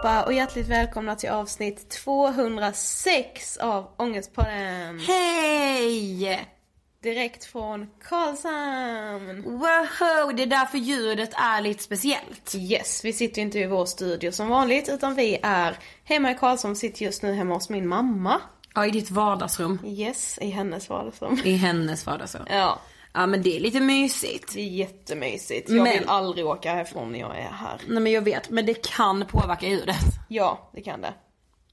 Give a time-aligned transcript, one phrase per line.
[0.00, 4.98] allihopa och hjärtligt välkomna till avsnitt 206 av Ångestpodden.
[4.98, 6.46] Hej!
[7.02, 9.42] Direkt från Karlshamn.
[9.42, 12.54] Wow, det är därför ljudet är lite speciellt.
[12.54, 16.76] Yes, vi sitter inte i vår studio som vanligt utan vi är hemma i Karlshamn,
[16.76, 18.40] sitter just nu hemma hos min mamma.
[18.74, 19.78] Ja, i ditt vardagsrum.
[19.84, 21.40] Yes, i hennes vardagsrum.
[21.44, 22.44] I hennes vardagsrum.
[22.50, 22.80] Ja,
[23.12, 24.54] Ja men det är lite mysigt.
[24.54, 25.68] det är jättemysigt.
[25.70, 27.80] Jag Men- vill aldrig åka härifrån när jag är här.
[27.88, 29.96] Nej men jag vet, men det kan påverka ljudet.
[30.28, 31.14] Ja, det kan det.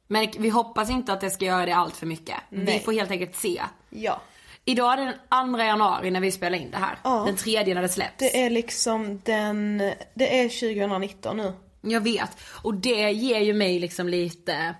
[0.07, 2.35] Men vi hoppas inte att det ska göra det allt för mycket.
[2.49, 2.79] Vi Nej.
[2.79, 3.61] får helt enkelt se.
[3.89, 4.21] Ja.
[4.65, 6.97] Idag är det den 2 januari när vi spelar in det här.
[7.03, 7.23] Ja.
[7.25, 8.17] Den tredje när det släpps.
[8.17, 9.77] Det är liksom den,
[10.13, 11.53] det är 2019 nu.
[11.81, 12.29] Jag vet.
[12.63, 14.75] Och det ger ju mig liksom lite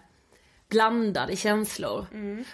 [0.69, 2.06] blandade känslor.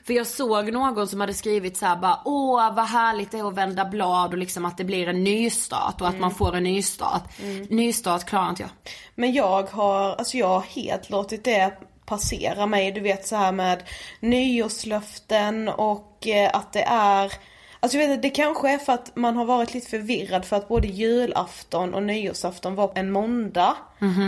[0.06, 3.48] För jag såg någon som hade skrivit så här bara åh vad härligt det är
[3.48, 6.64] att vända blad och liksom att det blir en nystart och att man får en
[6.64, 7.30] nystart.
[7.70, 8.72] Nystart klarar inte jag.
[9.16, 11.74] Men jag har, alltså jag har helt låtit det
[12.06, 12.92] passera mig.
[12.92, 13.84] Du vet så här med
[14.20, 17.34] nyårslöften och eh, att det är
[17.80, 20.56] Alltså jag vet inte, det kanske är för att man har varit lite förvirrad för
[20.56, 23.76] att både julafton och nyårsafton var en måndag.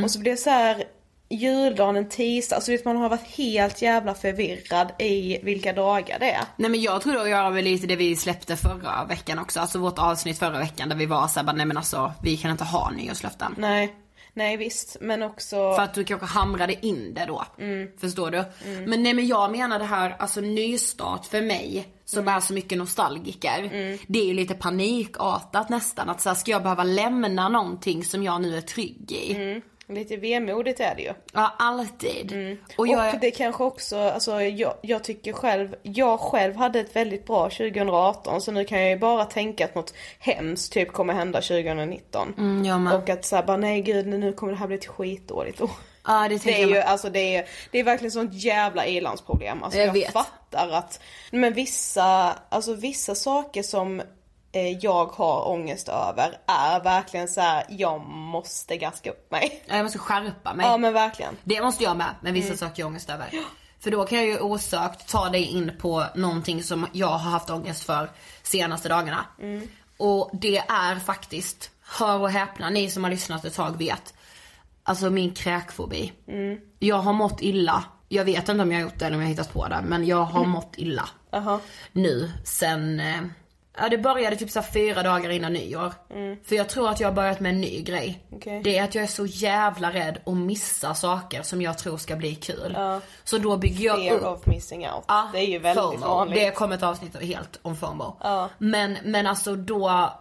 [0.04, 0.84] Och så blev det så här
[1.30, 6.32] juldagen, en tisdag, alltså vet man har varit helt jävla förvirrad i vilka dagar det
[6.32, 6.44] är.
[6.58, 9.40] Nej men jag tror det har att göra med lite det vi släppte förra veckan
[9.40, 12.52] också, alltså vårt avsnitt förra veckan där vi var såhär nej men alltså vi kan
[12.52, 13.56] inte ha nyårslöften.
[13.58, 13.96] Nej.
[14.38, 15.56] Nej visst, men också...
[15.56, 17.46] För att du kanske hamrade in det då.
[17.60, 17.88] Mm.
[17.98, 18.44] Förstår du?
[18.88, 22.34] Men nej men jag menar det här, alltså nystart för mig som Mm.
[22.36, 23.70] är så mycket nostalgiker.
[24.08, 26.10] Det är ju lite panikartat nästan.
[26.10, 29.62] Att så här, ska jag behöva lämna någonting som jag nu är trygg i?
[29.90, 30.00] Mm.
[30.00, 31.14] Lite vemodigt är det ju.
[31.34, 32.58] Ja, alltid.
[32.78, 33.20] Och Och, jag är...
[33.20, 38.42] det kanske också, alltså jag, jag tycker själv, jag själv hade ett väldigt bra 2018
[38.42, 42.34] så nu kan jag ju bara tänka att något hemskt typ kommer hända 2019.
[42.38, 42.94] Mm, jag med.
[42.94, 45.70] Och att såhär bara nej gud nu kommer det här bli ett skitdåligt år.
[46.08, 49.64] Ja, det Det är ju, alltså det är, det är verkligen sånt jävla ilandsproblem.
[49.64, 51.00] Alltså Jag jag, fattar att,
[51.32, 54.02] men vissa, alltså vissa saker som
[54.62, 59.64] jag har ångest över är verkligen så här: jag måste gaska upp mig.
[59.68, 60.66] Ja, Jag måste skärpa mig.
[60.66, 61.38] Ja men verkligen.
[61.44, 62.34] Det måste jag med, Mm.
[62.34, 63.30] vissa saker jag har ångest över.
[63.80, 67.50] För då kan jag ju osökt ta dig in på någonting som jag har haft
[67.50, 68.10] ångest för
[68.44, 69.26] senaste dagarna.
[69.42, 69.68] Mm.
[69.98, 74.14] Och det är faktiskt, hör och häpna, ni som har lyssnat ett tag vet.
[74.84, 76.14] Alltså min kräkfobi.
[76.28, 76.60] Mm.
[76.80, 77.84] Jag har mått illa.
[78.10, 79.82] Jag vet inte om jag har gjort det eller om jag har hittat på det,
[79.88, 81.10] men jag har mått illa.
[81.34, 81.60] Aha.
[81.92, 83.22] Nu sen, eh,
[83.78, 85.94] ja det började typ så fyra dagar innan nyår.
[86.44, 88.24] För jag tror att jag har börjat med en ny grej.
[88.28, 88.38] Mm.
[88.38, 88.62] Okej.
[88.64, 92.16] Det är att jag är så jävla rädd att missa saker som jag tror ska
[92.16, 92.78] bli kul.
[93.24, 95.06] Så då bygger jag Fear upp of missing out.
[95.08, 96.08] Ja, det är ju väldigt FOMO.
[96.08, 96.40] vanligt.
[96.40, 98.18] Det kommer ett avsnitt helt om FOMO.
[98.58, 100.14] Men, men alltså då,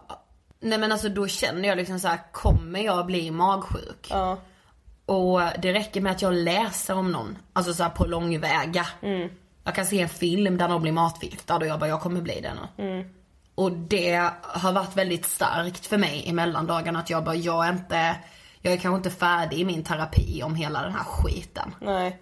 [0.60, 4.12] nej men alltså då känner jag liksom så här: kommer jag bli magsjuk?
[5.06, 8.86] Och det räcker med att jag läser om någon, alltså så på långväga.
[9.02, 9.28] Mm.
[9.64, 12.40] Jag kan se en film där någon blir matförgiftad och jag bara, jag kommer bli
[12.40, 12.84] det nu.
[12.84, 13.08] Mm.
[13.54, 17.72] Och det har varit väldigt starkt för mig i mellandagarna att jag bara, jag är
[17.72, 18.16] inte,
[18.60, 21.74] jag är kanske inte färdig i min terapi om hela den här skiten.
[21.80, 22.20] Nej.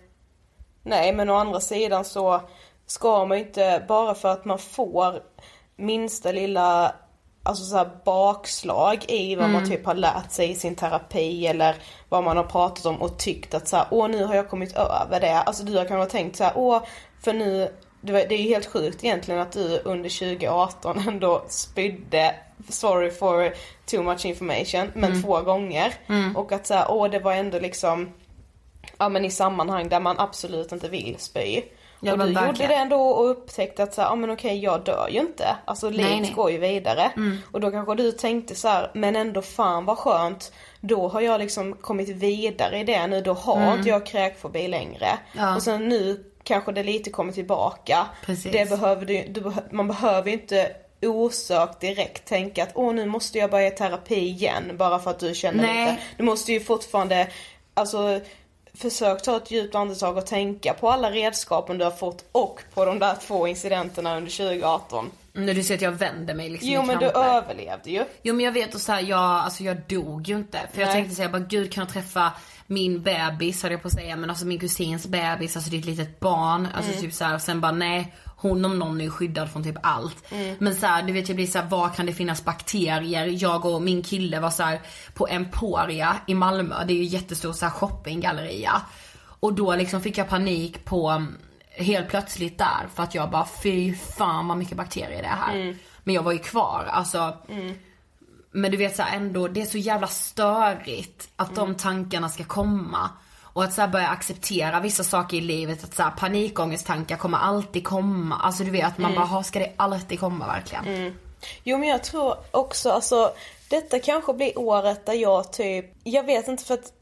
[0.82, 2.40] Nej men å andra sidan så
[2.86, 5.22] ska man ju inte, bara för att man får
[5.76, 6.94] minsta lilla
[7.42, 11.76] alltså så här bakslag i vad man typ har lärt sig i sin terapi eller
[12.08, 14.76] vad man har pratat om och tyckt att så här, åh nu har jag kommit
[14.76, 15.42] över det.
[15.42, 16.82] Alltså du har kanske tänkt så här, åh
[17.20, 22.34] för nu, det är ju helt sjukt egentligen att du under 2018 ändå spydde
[22.68, 23.54] sorry for
[23.86, 25.94] too much information men två gånger.
[26.34, 28.08] Och att så här, åh det var ändå liksom
[28.98, 31.62] ja men i sammanhang där man absolut inte vill spy.
[32.04, 32.70] Ja, och du gjorde verkligen.
[32.70, 35.56] det ändå och upptäckte att så här, ja men okej jag dör ju inte.
[35.64, 37.12] Alltså livet går ju vidare.
[37.16, 37.38] Mm.
[37.52, 40.52] Och då kanske du tänkte så här, men ändå fan vad skönt.
[40.80, 45.06] Då har jag liksom kommit vidare i det nu, då har inte jag kräkfobi längre.
[45.06, 45.18] Mm.
[45.32, 45.56] Ja.
[45.56, 48.06] Och sen nu kanske det lite kommer tillbaka.
[48.26, 48.52] Precis.
[48.52, 53.38] Det behöver du, du man behöver ju inte osökt direkt tänka att åh nu måste
[53.38, 55.90] jag börja i terapi igen bara för att du känner Nej.
[55.90, 56.02] lite.
[56.16, 57.28] Du måste ju fortfarande,
[57.74, 58.20] alltså
[58.74, 62.84] försök ta ett djupt andetag och tänka på alla redskapen du har fått och på
[62.84, 65.10] de där två incidenterna under 2018.
[65.32, 68.04] När du ser att jag vänder mig liksom Jo men du överlevde ju.
[68.22, 70.58] Jo men jag vet och så här, jag, alltså jag dog ju inte.
[70.72, 70.96] För jag Nej.
[70.96, 72.32] tänkte säga bara gud kan jag träffa
[72.72, 75.80] min bebis höll jag på att säga men alltså min kusins bebis, alltså det är
[75.80, 76.68] ett litet barn.
[76.74, 77.02] Alltså Mm.
[77.02, 80.32] typ så här, och sen bara nej hon om någon är skyddad från typ allt.
[80.32, 80.56] Mm.
[80.60, 83.26] Men så här, du vet jag blir så här, var kan det finnas bakterier?
[83.42, 84.80] Jag och min kille var så här
[85.14, 88.82] på Emporia i Malmö, det är ju jättestor så här shoppinggalleria.
[89.40, 91.38] Och då liksom fick jag panik på mm,
[91.70, 95.54] helt plötsligt där för att jag bara fy fan vad mycket bakterier det är här.
[95.56, 95.78] Mm.
[96.04, 97.36] Men jag var ju kvar, alltså
[98.52, 102.44] men du vet så här, ändå, det är så jävla störigt att de tankarna ska
[102.44, 103.10] komma.
[103.42, 107.84] Och att så börja acceptera vissa saker i livet, att så här, panikångesttankar kommer alltid
[107.84, 108.36] komma.
[108.36, 111.14] Alltså du vet, man bara, "Ha, ska det alltid komma verkligen?
[111.62, 113.32] Jo men jag tror också, alltså
[113.68, 116.92] detta kanske blir året där jag typ, jag vet inte för att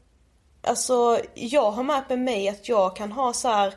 [0.63, 3.73] Alltså jag har märkt med mig att jag kan ha så här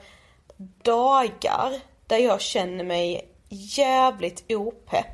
[0.82, 5.13] dagar där jag känner mig jävligt opepp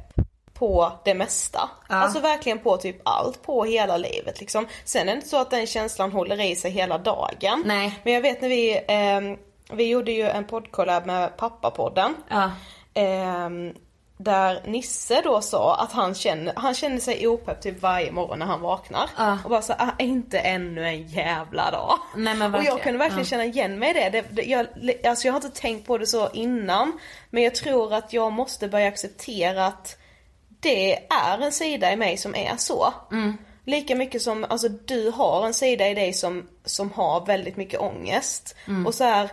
[0.61, 1.71] på det mesta.
[1.89, 1.95] Ja.
[1.95, 4.67] Alltså verkligen på typ allt, på hela livet liksom.
[4.85, 7.63] Sen är det inte så att den känslan håller i sig hela dagen.
[7.67, 8.01] Nej.
[8.05, 9.37] Men jag vet när vi, ehm,
[9.73, 12.15] vi gjorde ju en poddkollab med pappapodden.
[12.29, 12.51] Ja.
[12.95, 13.75] Ehm,
[14.17, 18.47] där Nisse då sa att han känner, han känner sig opepp typ varje morgon när
[18.47, 19.11] han vaknar.
[19.17, 19.39] Ja.
[19.45, 21.99] Och bara så ah, inte ännu en jävla dag.
[22.17, 23.29] Nej, och jag kunde verkligen Ja.
[23.29, 24.11] känna igen mig i det.
[24.11, 24.67] det, det jag,
[25.05, 26.99] alltså jag har inte tänkt på det så innan.
[27.31, 29.97] Men jag tror att jag måste börja acceptera att
[30.61, 32.95] det är en sida i mig som är så.
[33.13, 33.37] Mm.
[33.65, 37.81] Lika mycket som, alltså du har en sida i dig som, som har väldigt mycket
[37.81, 38.57] ångest.
[38.67, 38.87] Mm.
[38.87, 39.31] Och så här,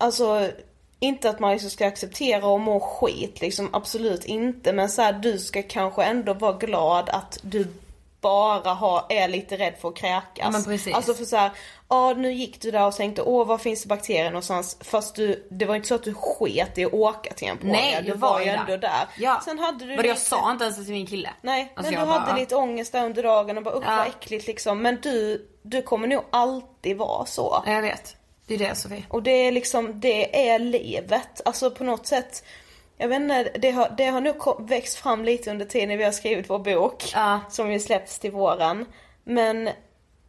[0.00, 0.50] Alltså
[0.98, 4.72] inte att man liksom ska acceptera och må skit liksom, absolut inte.
[4.72, 7.66] Men så här, du ska kanske ändå vara glad att du
[8.20, 10.52] bara ha, är lite rädd för att kräkas.
[10.52, 10.94] Men precis.
[10.94, 11.50] Alltså för såhär,
[11.88, 14.76] ja nu gick du där och tänkte åh var finns det bakterier någonstans?
[14.80, 17.72] Fast du, det var inte så att du sket i att åka till en påga.
[17.72, 18.78] Nej, du jag var ju ju ändå där.
[18.78, 19.06] där.
[19.18, 19.40] Ja.
[19.44, 21.30] Sen hade du Men jag lite- sa inte ens till min kille.
[21.42, 23.84] Nej, Alltså, men jag du bara- hade lite ångest där under dagen och bara usch
[23.86, 23.96] Ja.
[23.96, 24.82] vad äckligt liksom.
[24.82, 27.62] Men du, du kommer nog alltid vara så.
[27.66, 28.16] Ja, jag vet.
[28.46, 29.04] Det är det Sofie.
[29.08, 31.40] Och det är liksom, det är livet.
[31.44, 32.44] Alltså på något sätt,
[33.00, 36.12] jag vet inte, det har, det har nog växt fram lite under tiden vi har
[36.12, 37.10] skrivit vår bok.
[37.14, 37.40] Ja.
[37.50, 38.86] Som ju släpps till våren.
[39.24, 39.68] Men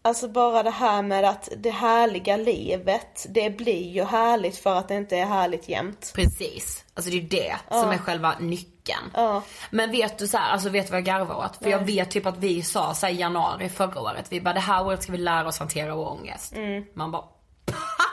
[0.01, 4.87] alltså bara det här med att det härliga livet, det blir ju härligt för att
[4.87, 6.11] det inte är härligt jämt.
[6.15, 6.85] Precis.
[6.93, 9.11] Alltså det är det som är själva nyckeln.
[9.13, 9.41] Ja.
[9.71, 11.57] Men vet du så här, alltså vet du vad jag garvar åt?
[11.57, 14.59] För jag vet typ att vi sa så i januari förra året, vi bara det
[14.59, 16.55] här året ska vi lära oss hantera vår ångest.
[16.55, 16.85] Mm.
[16.93, 17.23] Man bara,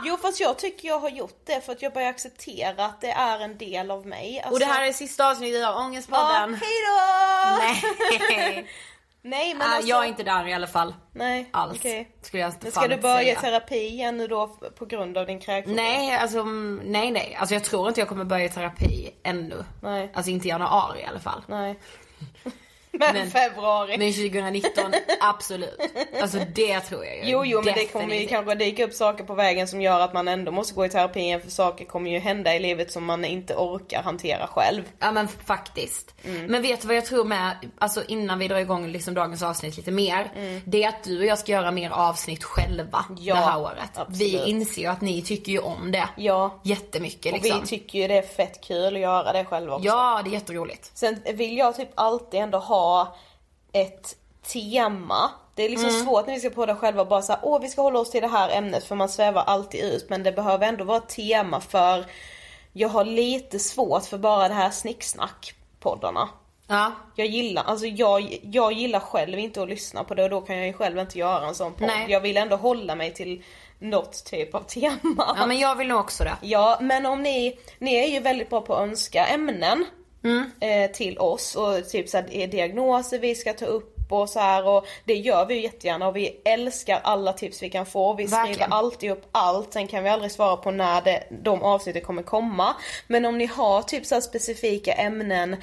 [0.05, 3.11] Jo fast jag tycker jag har gjort det för att jag börjar acceptera att det
[3.11, 4.41] är en del av mig.
[4.41, 6.55] Alltså, och det här är sista avsnittet av Ja, Ångestpodden.
[6.55, 7.59] hejdå!
[8.31, 8.67] Nej.
[9.23, 10.95] Nej men Ah, alltså, jag är inte där i alla fall.
[11.13, 11.79] Nej, Alls.
[11.79, 12.11] okej.
[12.23, 13.41] Skulle jag Men ska du börja säga.
[13.41, 14.47] terapi igen nu då
[14.79, 15.75] på grund av din kräkfobi?
[15.77, 17.37] Nej, alltså mm, nej nej.
[17.41, 19.65] Alltså jag tror inte jag kommer börja terapi ännu.
[19.83, 20.11] Nej.
[20.15, 21.43] Alltså inte i januari i alla fall.
[21.47, 21.79] Nej.
[22.99, 23.99] Men, Men- februari.
[23.99, 25.81] Men 2019, absolut.
[26.23, 27.23] Alltså det tror jag ju.
[27.25, 30.13] jo, jo, men det kommer ju kanske dyka upp saker på vägen som gör att
[30.15, 33.05] man ändå måste gå i terapi igen för saker kommer ju hända i livet som
[33.05, 34.83] man inte orkar hantera själv.
[34.99, 36.15] Ja men faktiskt.
[36.25, 36.47] Mm.
[36.47, 39.77] Men vet du vad jag tror med, alltså innan vi drar igång liksom dagens avsnitt
[39.77, 40.31] lite mer.
[40.65, 43.19] Det är att du och jag ska göra mer avsnitt själva Mm.
[43.23, 43.91] Ja, det här året.
[43.95, 44.21] absolut.
[44.21, 46.09] Vi inser ju att ni tycker ju om det.
[46.17, 46.61] Ja.
[46.65, 47.61] Jättemycket Och liksom.
[47.61, 49.87] vi tycker ju det är fett kul att göra det själva också.
[49.87, 50.91] Ja, det är jätteroligt.
[50.95, 52.78] Sen vill jag typ alltid ändå ha
[53.73, 54.17] ett
[54.53, 55.31] tema.
[55.55, 56.05] Det är liksom Mm.
[56.05, 58.29] svårt när vi ska podda själva bara såhär, åh vi ska hålla oss till det
[58.29, 60.07] här ämnet för man svävar alltid ut.
[60.11, 62.05] Men det behöver ändå vara ett tema för
[62.73, 66.29] jag har lite svårt för bara det här snicksnack-poddarna.
[66.67, 66.93] Ja.
[67.15, 70.57] Jag gillar, alltså jag, jag gillar själv inte att lyssna på det och då kan
[70.57, 71.87] jag ju själv inte göra en sån podd.
[71.89, 72.07] Nej.
[72.09, 73.43] Jag vill ändå hålla mig till
[73.79, 75.35] något typ av tema.
[75.39, 76.37] ja, men jag vill nog också det.
[76.41, 79.87] Ja, men om ni, ni är ju väldigt bra på att önska ämnen
[80.29, 80.51] Mm.
[80.61, 84.67] eh, till oss och typ såhär är diagnoser vi ska ta upp och så här
[84.67, 88.15] och det gör vi ju jättegärna och vi älskar alla tips vi kan få.
[88.15, 88.55] Vi Verkligen.
[88.55, 92.23] skriver alltid upp allt, sen kan vi aldrig svara på när det, de avsnitten kommer
[92.23, 92.75] komma.
[93.07, 95.57] Men om ni har typ så här specifika ämnen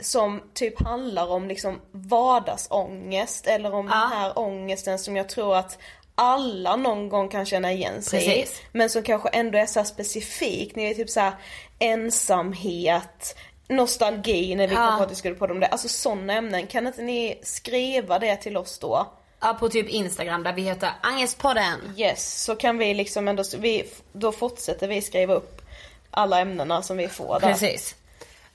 [0.00, 5.78] som typ handlar om liksom vardagsångest eller om den här ångesten som jag tror att
[6.14, 8.60] alla någon gång kan känna igen sig Precis.
[8.60, 8.62] i.
[8.72, 10.76] Men som kanske ändå är så här specifikt.
[10.76, 11.32] Ni är typ så här
[11.78, 13.36] ensamhet,
[13.72, 15.66] nostalgi när vi kom på att vi skulle podda om det.
[15.66, 16.66] Alltså sådana ämnen.
[16.66, 19.06] Kan inte ni skriva det till oss då?
[19.40, 21.94] Ja, på typ Instagram där vi heter Angestpodden.
[21.96, 25.62] Yes, så kan vi liksom ändå, vi, då fortsätter vi skriva upp
[26.10, 27.48] alla ämnena som vi får där.
[27.48, 27.94] Precis.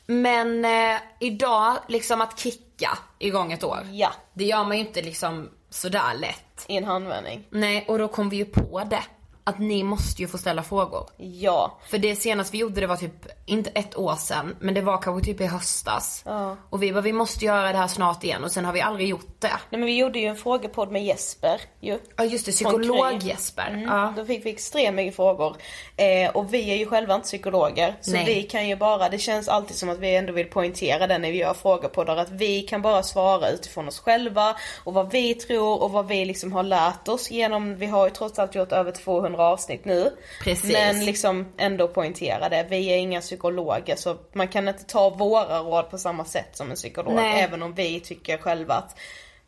[0.05, 3.79] Men eh, idag, liksom att kicka igång ett år.
[3.91, 6.65] Ja, Det gör man ju inte liksom sådär lätt.
[6.67, 7.43] i en handvändning.
[7.49, 9.03] Nej, och då kom vi ju på det.
[9.47, 11.09] Att ni måste ju få ställa frågor.
[11.17, 11.77] Ja.
[11.89, 14.97] För det senaste vi gjorde det var typ, inte ett år sedan, men det var
[15.01, 16.21] kanske typ i höstas.
[16.25, 16.55] Ja.
[16.69, 19.09] Och vi bara, vi måste göra det här snart igen och sen har vi aldrig
[19.09, 19.47] gjort det.
[19.69, 21.99] Nej men vi gjorde ju en frågepodd med Jesper ju.
[22.17, 23.67] Ja just det, psykolog-Jesper.
[23.67, 24.13] Mm, Ja.
[24.17, 25.55] Då fick vi extremt mycket frågor.
[25.97, 27.95] Eh, och vi är ju själva inte psykologer.
[28.01, 28.25] Så Nej.
[28.25, 31.31] vi kan ju bara, det känns alltid som att vi ändå vill poängtera det när
[31.31, 32.17] vi gör frågepoddar.
[32.17, 34.55] Att vi kan bara svara utifrån oss själva.
[34.83, 38.11] Och vad vi tror och vad vi liksom har lärt oss genom, vi har ju
[38.13, 40.17] trots allt gjort över 200 avsnitt nu.
[40.43, 40.71] Precis.
[40.71, 42.67] Men liksom ändå poängtera det.
[42.69, 46.69] Vi är inga psykologer så man kan inte ta våra råd på samma sätt som
[46.69, 47.13] en psykolog.
[47.13, 47.41] Nej.
[47.41, 48.97] Även om vi tycker själva att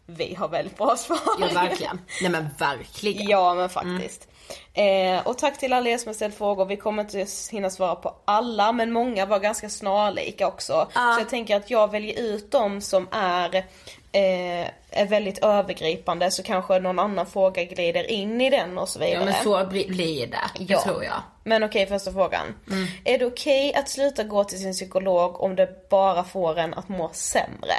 [0.05, 1.19] vi har väldigt bra svar.
[1.39, 2.01] Ja verkligen.
[2.22, 3.29] Nej men verkligen.
[3.29, 4.27] Ja men faktiskt.
[4.74, 6.65] Eh, och tack till alla er som har ställt frågor.
[6.65, 10.88] Vi kommer inte hinna svara på alla men många var ganska snarlika också.
[10.93, 13.65] Så jag tänker att jag väljer ut de som är,
[14.12, 19.13] är väldigt övergripande så kanske någon annan fråga glider in i den och så vidare.
[19.20, 20.38] Ja men så bli- blir det.
[20.58, 20.82] Det Ja.
[20.82, 21.22] tror jag.
[21.44, 22.46] Men okej, första frågan.
[23.06, 26.89] Är det okej att sluta gå till sin psykolog om det bara får en att
[26.89, 27.74] må sämre?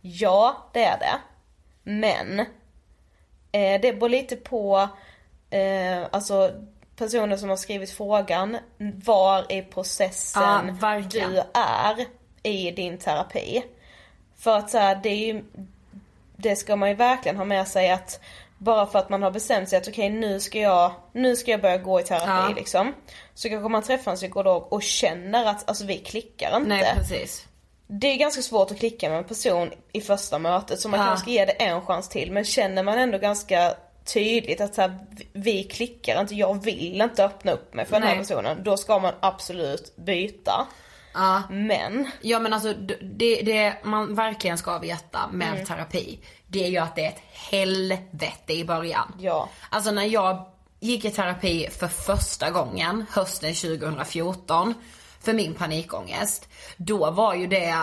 [0.00, 1.18] Ja, det är det.
[1.82, 2.40] Men
[3.52, 4.88] eh, det beror lite på
[5.50, 6.50] eh, alltså
[6.96, 8.56] personen som har skrivit frågan,
[9.04, 11.30] var i processen verkligen.
[11.32, 12.06] du är
[12.42, 13.62] i din terapi.
[14.38, 15.44] För att så här, det är ju,
[16.36, 18.20] det ska man ju verkligen ha med sig att
[18.58, 21.60] bara för att man har bestämt sig att okej nu ska jag, nu ska jag
[21.60, 22.52] börja gå i terapi Ja.
[22.56, 22.94] liksom.
[23.34, 26.68] Så kanske man träffar en psykolog och känner att alltså vi klickar inte.
[26.68, 27.44] Nej precis.
[27.86, 31.06] Det är ganska svårt att klicka med en person i första mötet så man Ja.
[31.06, 32.32] kanske ska ge det en chans till.
[32.32, 34.98] Men känner man ändå ganska tydligt att så här,
[35.32, 38.18] vi- klickar inte, jag vill inte öppna upp mig för den här Nej.
[38.18, 38.62] personen.
[38.62, 40.66] Då ska man absolut byta.
[41.18, 41.42] Ja.
[41.50, 45.66] Men, Ja men alltså det, det man verkligen ska veta med Mm.
[45.66, 49.14] terapi, det är ju att det är ett helvete i början.
[49.18, 49.48] Ja.
[49.70, 50.46] Alltså när jag
[50.80, 54.74] gick i terapi för första gången hösten 2014
[55.20, 57.76] för min panikångest, då var ju det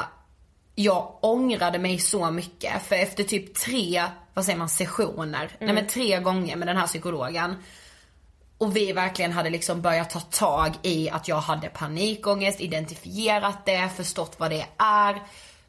[0.75, 5.88] jag ångrade mig så mycket för efter typ tre, vad säger man, sessioner, nej men
[5.88, 7.56] tre gånger med den här psykologen
[8.58, 13.90] och vi verkligen hade liksom börjat ta tag i att jag hade panikångest, identifierat det,
[13.96, 15.22] förstått vad det är.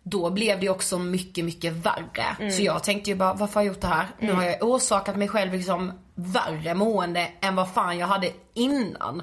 [0.03, 2.51] Då blev det också mycket, mycket värre.
[2.51, 4.07] Så jag tänkte ju bara, varför har jag gjort det här?
[4.19, 9.23] Nu har jag orsakat mig själv liksom värre mående än vad fan jag hade innan.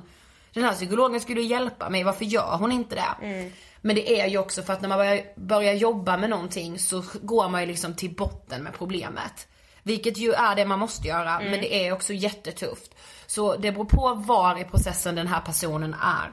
[0.53, 3.51] Den här psykologen skulle ju hjälpa mig, varför gör hon inte det?
[3.81, 7.03] Men det är ju också för att när man börjar, börjar jobba med någonting så
[7.21, 9.47] går man ju liksom till botten med problemet.
[9.83, 12.95] Vilket ju är det man måste göra, men det är också jättetufft.
[13.27, 16.29] Så det beror på var i processen den här personen är.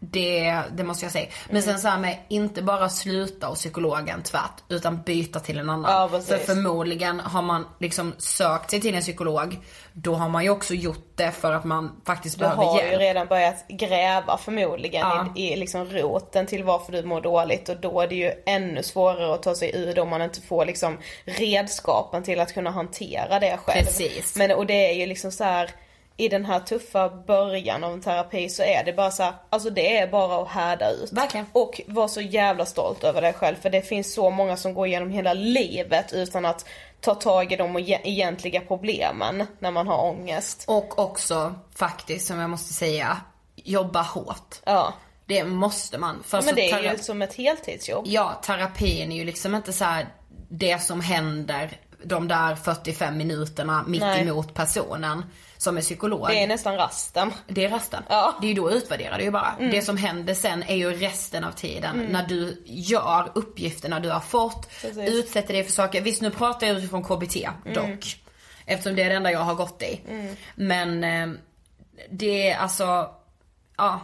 [0.00, 1.26] Det, det måste jag säga.
[1.50, 5.70] Men sen så här med, inte bara sluta hos psykologen tvärt, utan byta till en
[5.70, 6.10] annan.
[6.12, 6.20] Ja.
[6.20, 9.58] För förmodligen har man liksom sökt sig till en psykolog,
[9.92, 12.86] då har man ju också gjort det för att man faktiskt du behöver har ju
[12.86, 13.00] hjälp.
[13.00, 15.26] redan börjat gräva förmodligen Ja.
[15.36, 18.82] i, i liksom roten till varför du mår dåligt och då är det ju ännu
[18.82, 22.70] svårare att ta sig ur det om man inte får liksom redskapen till att kunna
[22.70, 23.84] hantera det själv.
[23.84, 24.36] Precis.
[24.36, 25.70] Men och det är ju liksom så här
[26.16, 29.70] i den här tuffa början av en terapi så är det bara så här, alltså
[29.70, 31.12] det är bara att härda ut.
[31.12, 31.46] Verkligen.
[31.52, 34.86] Och vara så jävla stolt över dig själv för det finns så många som går
[34.86, 36.66] igenom hela livet utan att
[37.00, 40.64] ta tag i de egentliga problemen när man har ångest.
[40.66, 43.20] Och också faktiskt, som jag måste säga,
[43.56, 44.56] jobba hårt.
[44.64, 44.94] Ja.
[45.26, 46.22] Det måste man.
[46.26, 48.04] För Men det är ju som ett heltidsjobb.
[48.06, 50.06] Ja, terapin är ju liksom inte så här
[50.48, 51.70] det som händer
[52.04, 54.28] de där 45 minuterna mitt Nej.
[54.28, 55.22] emot personen
[55.58, 56.28] som är psykolog.
[56.28, 57.32] Det är nästan rasten.
[57.46, 58.02] Det är resten.
[58.08, 58.28] Ja.
[58.28, 58.40] Mm.
[58.40, 59.56] Det är ju då utvärderar det ju bara.
[59.58, 64.20] Det som händer sen är ju resten av tiden när du gör uppgifterna du har
[64.20, 64.98] fått, Precis.
[64.98, 65.12] Mm.
[65.12, 66.00] utsätter dig för saker.
[66.00, 68.20] Visst nu pratar jag utifrån KBT dock.
[68.66, 70.00] Eftersom det är det enda jag har gått i.
[70.54, 71.28] Men eh,
[72.10, 73.10] det är alltså,
[73.76, 74.00] ja.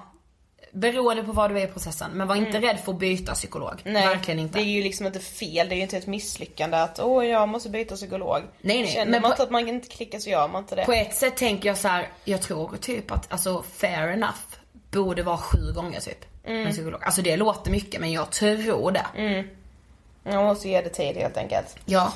[0.75, 2.11] Beroende på vad du är i processen.
[2.11, 3.81] Men var inte rädd för att byta psykolog.
[3.85, 3.93] Mm.
[3.93, 4.59] Nej, Verkligen inte.
[4.59, 5.69] det är ju liksom inte fel.
[5.69, 8.43] Det är ju inte ett misslyckande att åh jag måste byta psykolog.
[8.61, 10.77] Nej, nej, Känner men man på- inte att man inte klickar så gör man inte
[10.77, 10.85] det.
[10.85, 14.39] På ett sätt tänker jag så här, jag tror typ att alltså fair enough
[14.91, 16.25] borde vara sju gånger typ.
[16.45, 16.63] Mm.
[16.63, 17.05] Med psykolog.
[17.05, 19.07] Alltså det låter mycket men jag tror det.
[20.25, 21.77] Man måste ge det tid helt enkelt.
[21.85, 22.13] Ja.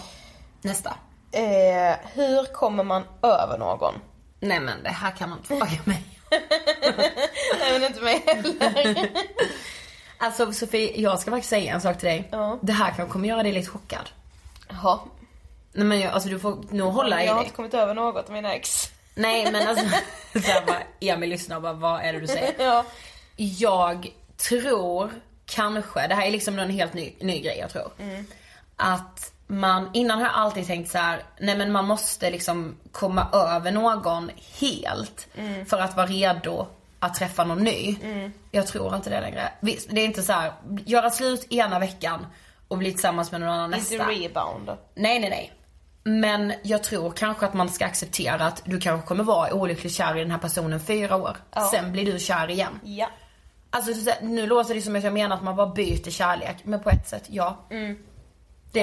[0.62, 0.95] Nästa.
[1.33, 3.95] Eh, hur kommer man över någon?
[4.40, 6.03] Nej men det här kan man inte fråga mig.
[7.61, 9.09] Nej men inte mig heller.
[10.19, 12.29] Alltså Sofie, jag ska faktiskt säga en sak till dig.
[12.33, 12.59] Ja.
[12.62, 14.11] Det här kan kommer göra dig lite chockad.
[14.69, 14.99] Jaha.
[15.73, 17.45] Nej men jag, alltså du får nog hålla i Jag har dig.
[17.45, 18.91] inte kommit över något av mina ex.
[19.15, 19.85] Nej men alltså,
[20.33, 22.55] så här bara, Emil lyssnar och bara, vad är det du säger?
[22.59, 22.85] Ja.
[23.37, 25.11] Jag tror
[25.47, 27.91] kanske, det här är liksom en helt ny, ny grej jag tror.
[28.77, 33.29] Att man, innan har jag alltid tänkt så här: nej men man måste liksom komma
[33.33, 34.31] över någon
[34.61, 35.29] helt
[35.67, 36.67] för att vara redo
[36.99, 37.97] att träffa någon ny.
[38.51, 39.53] Jag tror inte det längre.
[39.61, 40.53] Visst, det är inte så här,
[40.85, 42.27] göra slut ena veckan
[42.69, 43.95] och bli tillsammans med någon annan nästa.
[43.95, 44.69] Inte rebound.
[44.95, 45.53] Nej, nej, nej.
[46.03, 50.17] Men jag tror kanske att man ska acceptera att du kanske kommer vara olyckligt kär
[50.17, 51.37] i den här personen fyra år.
[51.55, 51.69] Ja.
[51.71, 52.81] Sen blir du kär igen.
[52.85, 53.09] Ja.
[53.71, 56.57] Alltså nu låter det som att jag menar att man bara byter kärlek.
[56.63, 57.67] Men på ett sätt, ja.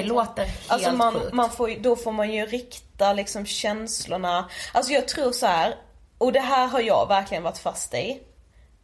[0.02, 1.32] Det låter helt Alltså man, sjukt.
[1.32, 4.48] man får, då får man ju rikta liksom känslorna.
[4.72, 5.74] Alltså jag tror så här,
[6.18, 8.20] och det här har jag verkligen varit fast i.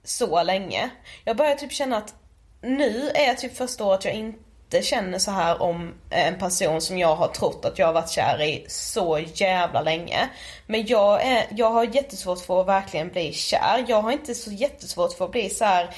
[0.05, 0.91] Så länge.
[1.25, 2.15] Jag börjar typ känna att
[2.63, 6.99] nu är jag typ första året jag inte känner så här om en person som
[6.99, 10.29] jag har trott att jag har varit kär i så jävla länge.
[10.67, 13.85] Men jag, är, jag har jättesvårt för att verkligen bli kär.
[13.89, 15.95] Jag har inte så jättesvårt för att bli så här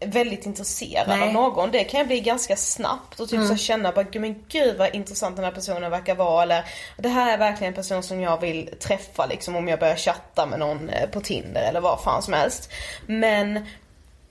[0.00, 1.22] väldigt intresserad Nej.
[1.22, 1.70] av någon.
[1.70, 4.94] Det kan jag bli ganska snabbt och typ så känna bara "Gud, men gud vad
[4.94, 6.64] intressant den här personen verkar vara eller
[6.96, 10.46] det här är verkligen en person som jag vill träffa liksom om jag börjar chatta
[10.46, 12.70] med någon eh, på Tinder eller vad fan som helst.
[13.06, 13.66] Men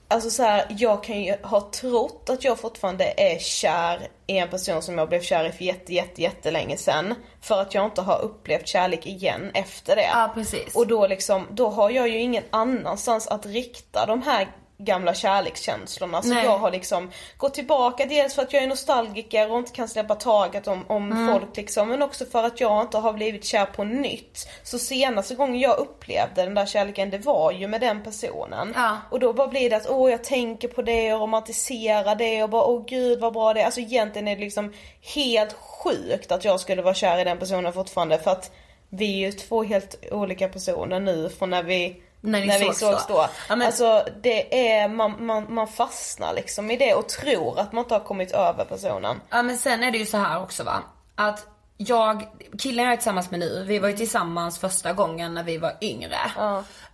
[0.10, 4.50] Alltså så här, jag kan ju ha trott att jag fortfarande är kär i en
[4.50, 7.16] person som jag blev kär i för jätte, jätte, jättelänge sedan.
[7.42, 10.10] För att jag inte har upplevt kärlek igen efter det.
[10.14, 10.76] Ja, precis.
[10.76, 16.22] Och då liksom, då har jag ju ingen annanstans att rikta de här gamla kärlekskänslorna.
[16.22, 16.46] Så Nej.
[16.46, 20.16] jag har liksom gått tillbaka, dels för att jag är nostalgiker och inte kan släppa
[20.16, 21.34] taget om, om Mm.
[21.34, 21.90] folk liksom.
[21.90, 24.48] Men också för att jag inte har blivit kär på nytt.
[24.64, 28.74] Så senaste gången jag upplevde den där kärleken, det var ju med den personen.
[28.76, 28.98] Ja.
[29.12, 32.50] Och då bara blir det att åh jag tänker på det och romantiserar det och
[32.50, 33.66] bara åh gud vad bra det är.
[33.66, 34.74] Alltså egentligen är det liksom
[35.16, 38.52] helt sjukt att jag skulle vara kär i den personen fortfarande för att
[38.90, 42.66] vi är ju två helt olika personer nu från när vi När ni när vi
[42.66, 43.14] sågs sågs då.
[43.14, 43.28] då.
[43.50, 47.72] Ja, men- Alltså det är, man, man, man fastnar liksom i det och tror att
[47.74, 49.22] man inte har kommit över personen.
[49.30, 50.84] Ja men sen är det ju så här också va.
[51.16, 51.46] Att
[51.78, 52.24] jag,
[52.60, 55.74] killen jag är tillsammans med nu, vi var ju tillsammans första gången när vi var
[55.82, 56.18] yngre.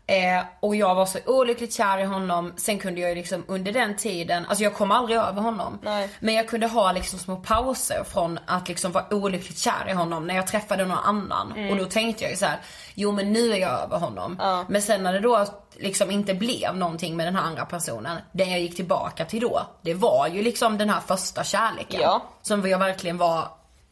[0.08, 2.54] Eh, och jag var så olyckligt kär i honom.
[2.58, 5.80] Sen kunde jag ju liksom under den tiden, alltså jag kom aldrig över honom.
[5.82, 6.10] Nej.
[6.20, 10.28] Men jag kunde ha liksom små pauser från att liksom vara olyckligt kär i honom
[10.28, 11.70] när jag träffade någon annan.
[11.72, 12.60] Och då tänkte jag ju så här:
[12.94, 14.66] jo men nu är jag över honom.
[14.70, 18.44] Men sen när det då liksom inte blev någonting med den här andra personen, det
[18.44, 22.02] jag gick tillbaka till då, det var ju liksom den här första kärleken.
[22.02, 22.24] Ja.
[22.42, 23.48] Som jag verkligen var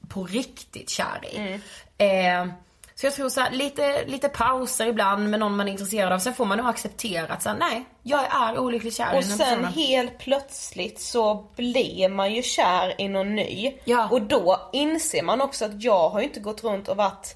[0.08, 1.38] på riktigt kär i.
[1.38, 1.62] Mm.
[1.98, 2.54] Eh,
[3.02, 6.20] så jag tror så här, lite, lite pauser ibland med någon man är intresserad av.
[6.20, 9.22] Sen får man nog acceptera att så här, nej, jag är olyckligt kär i Och
[9.22, 9.74] den här sen personen.
[9.74, 13.74] helt plötsligt så blir man ju kär i någon ny.
[13.86, 14.08] Ja.
[14.12, 17.36] Och då inser man också att jag har ju inte gått runt och varit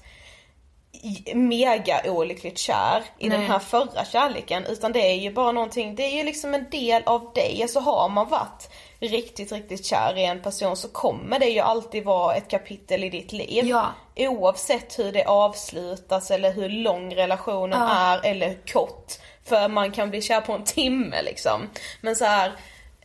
[1.34, 3.38] mega olyckligt kär i Nej.
[3.38, 4.66] den här förra kärleken.
[4.66, 7.62] Utan det är ju bara någonting, det är ju liksom en del av dig.
[7.62, 12.04] Alltså har man varit riktigt, riktigt kär i en person så kommer det ju alltid
[12.04, 13.66] vara ett kapitel i ditt liv.
[13.66, 13.86] Ja.
[14.16, 17.90] Oavsett hur det avslutas eller hur lång relationen Ja.
[17.90, 19.12] är eller hur kort.
[19.44, 21.68] För man kan bli kär på en timme liksom.
[22.00, 22.52] Men så här,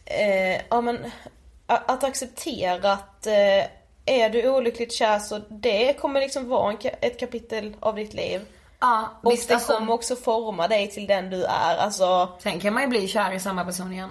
[0.06, 1.12] eh, ja men
[1.66, 3.64] att acceptera att eh,
[4.12, 8.42] är du olyckligt kär så det kommer liksom vara en, ett kapitel av ditt liv.
[8.80, 11.78] Ja, Och visst, det alltså, kommer också forma dig till den du är.
[11.78, 14.10] Alltså, Sen kan man ju bli kär i samma person igen.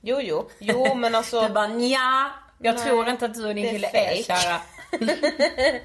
[0.00, 1.40] jo jo, jo men alltså.
[1.46, 4.22] Du bara nja, jag Nej, tror inte att du och din är kille är fake.
[4.22, 4.60] kära.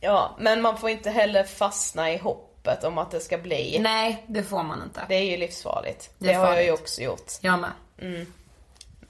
[0.00, 3.78] Ja, men man får inte heller fastna i hoppet om att det ska bli.
[3.80, 5.02] Nej, det får man inte.
[5.08, 6.10] Det är ju livsfarligt.
[6.18, 7.32] Det, Det är har jag ju också gjort.
[7.40, 7.70] Jag med.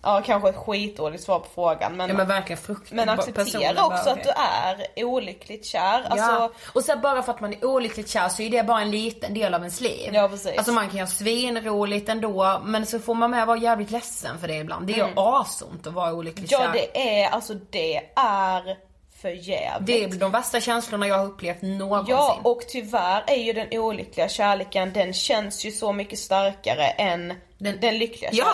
[0.03, 2.93] Ja, kanske ett skitdåligt svar på frågan men, Ja men verkligen frukt.
[2.93, 6.03] men acceptera bara, också att du är olyckligt kär.
[6.11, 6.51] Alltså, ja.
[6.75, 9.35] Och sen bara för att man är olyckligt kär så är det bara en liten
[9.35, 10.11] del av ens liv.
[10.13, 10.57] Ja, precis.
[10.59, 14.49] Alltså man kan ha svinroligt ändå men så får man med vara jävligt ledsen för
[14.49, 14.87] det ibland.
[14.87, 16.63] Det är ju asont att vara olyckligt Mm.
[16.67, 16.81] ja kär.
[16.95, 18.77] det är, alltså det är
[19.23, 19.87] för jävligt.
[19.87, 22.15] Det är de värsta känslorna jag har upplevt någonsin.
[22.15, 27.35] Ja och tyvärr är ju den olyckliga kärleken, den känns ju så mycket starkare än
[27.59, 28.47] den, Den- lyckliga Ja.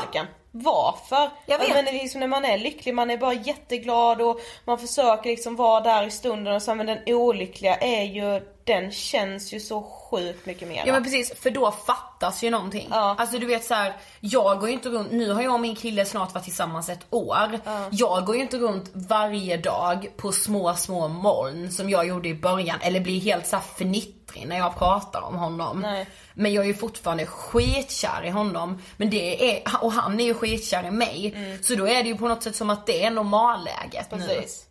[0.63, 1.31] Varför?
[1.47, 1.69] Jag vet.
[1.69, 5.81] Men liksom när man är lycklig, man är bara jätteglad och man försöker liksom vara
[5.81, 10.47] där i stunden och så men den olyckliga är ju, den känns ju så sjukt
[10.47, 10.83] mycket mer.
[10.87, 12.89] Ja men precis, för då fattas ju någonting.
[12.91, 13.17] Ja.
[13.19, 15.77] Alltså du vet så här, jag går ju inte runt, nu har jag och min
[15.77, 17.61] kille snart varit tillsammans ett år.
[17.91, 22.35] Jag går ju inte runt varje dag på små, små moln som jag gjorde i
[22.35, 22.79] början.
[22.81, 25.81] Eller blir helt så här fnittrig när jag pratar om honom.
[25.81, 26.07] Nej.
[26.35, 28.83] Men jag är ju fortfarande skitkär i honom.
[28.97, 31.59] Men det är, och han är ju skitkär i mig.
[31.63, 34.19] Så då är det ju på något sätt som att det är normalläget nu.
[34.19, 34.67] Precis.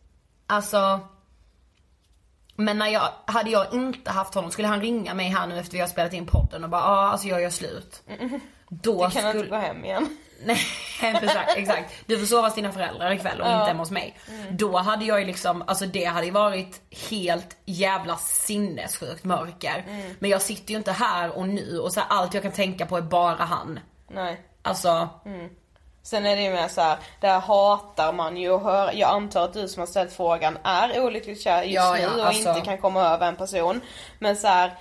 [0.48, 1.00] Alltså.
[2.56, 5.74] Men när jag, hade jag inte haft honom, skulle han ringa mig här nu efter
[5.74, 8.04] vi har spelat in podden och bara ja ah, alltså jag gör slut.
[8.70, 9.30] Då Du kan skulle...
[9.30, 10.18] inte gå hem igen.
[10.46, 10.58] Nej
[11.02, 11.94] exakt, exakt.
[12.06, 14.18] Du får sova hos dina föräldrar ikväll och inte hemma hos mig.
[14.52, 19.86] Då hade jag ju liksom, alltså det hade ju varit helt jävla sinnessjukt mörker.
[20.20, 22.86] Men jag sitter ju inte här och nu och så här, allt jag kan tänka
[22.86, 23.80] på är bara han.
[24.08, 24.42] Nej.
[24.62, 25.10] Alltså,
[26.06, 29.44] Sen är det ju mer så här, där hatar man ju att höra, jag antar
[29.44, 32.50] att du som har ställt frågan är olyckligt kär just Ja, nu ja, och alltså.
[32.50, 33.82] inte kan komma över en person.
[34.20, 34.72] Men så här,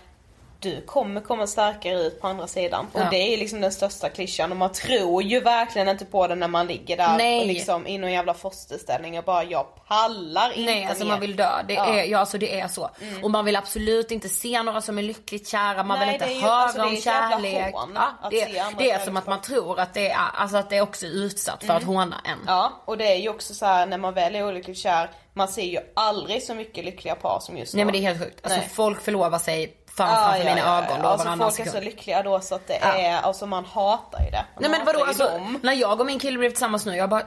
[0.65, 2.87] du kommer komma starkare ut på andra sidan.
[2.93, 3.07] Och Ja.
[3.11, 6.49] det är liksom den största klyschan och man tror ju verkligen inte på det när
[6.49, 7.41] man ligger där Nej.
[7.41, 11.11] och liksom i någon jävla fosterställning och bara jag pallar inte Nej alltså mer.
[11.11, 11.63] man vill dö.
[11.69, 11.87] Det Ja.
[11.87, 12.91] är, ja, alltså det är så.
[13.23, 16.35] Och man vill absolut inte se några som är lyckligt kära, man Nej, vill inte
[16.35, 17.75] ju- höra alltså, om kärlek.
[17.75, 18.49] Ja, det,
[18.79, 21.65] det är som att man tror att det är, alltså att det är också utsatt
[21.65, 22.39] för att håna en.
[22.47, 25.49] Ja, och det är ju också så här när man väl är olyckligt kär, man
[25.49, 27.87] ser ju aldrig så mycket lyckliga par som just Nej då.
[27.87, 28.41] men det är helt sjukt.
[28.45, 28.69] Alltså Nej.
[28.75, 31.81] folk förlovar sig fan Ja, framför ja, mina ja, ögon då Alltså folk är så
[31.81, 32.95] lyckliga då så att det Ja.
[32.99, 34.45] är, alltså man hatar ju det.
[34.55, 35.59] Man Nej men vadå alltså, dem.
[35.63, 37.23] när jag och min kille blev tillsammans nu, jag bara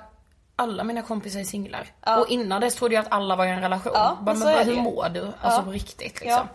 [0.56, 1.88] alla mina kompisar är singlar.
[2.06, 2.18] Ja.
[2.18, 3.92] Och innan dess trodde jag att alla var i en relation.
[3.96, 5.32] Ja, bara, men bara, hur mår du?
[5.42, 6.48] Alltså på riktigt liksom.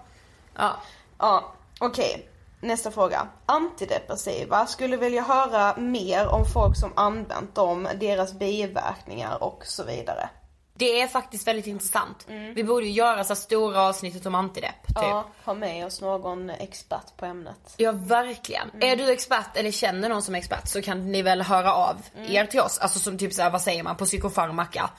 [0.58, 0.70] Ja.
[1.18, 2.28] Ja, okej.
[2.60, 3.26] Nästa fråga.
[3.46, 4.66] Antidepressiva.
[4.66, 10.28] Skulle vilja höra mer om folk som använt dem, deras biverkningar och så vidare.
[10.74, 12.26] Det är faktiskt väldigt intressant.
[12.54, 14.96] Vi borde ju göra så stora avsnittet om antidepp typ.
[14.96, 15.08] Mm.
[15.08, 17.74] Ja, ha med oss någon expert på ämnet.
[17.76, 18.70] Ja verkligen.
[18.80, 21.96] Är du expert eller känner någon som är expert så kan ni väl höra av
[22.28, 22.78] er till oss.
[22.78, 24.90] Alltså som typ såhär, vad säger man, på psykofarmaka.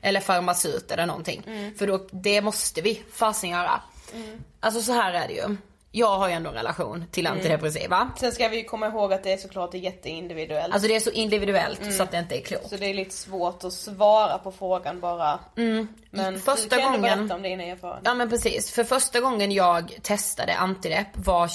[0.00, 1.42] Eller farmaceut eller någonting.
[1.78, 3.80] För då, det måste vi fasen göra.
[4.60, 5.56] Alltså så här är det ju.
[5.98, 8.10] Jag har ju ändå en relation till antidepressiva.
[8.20, 10.72] Sen ska vi ju komma ihåg att det är såklart jätteindividuellt.
[10.74, 12.68] Alltså det är så individuellt så att det inte är klokt.
[12.68, 15.38] så det är lite svårt att svara på frågan bara.
[16.10, 18.10] Men Första du kan gången- berätta om dina erfarenheter.
[18.10, 18.70] Ja men precis.
[18.70, 21.50] För första gången jag testade antidepp var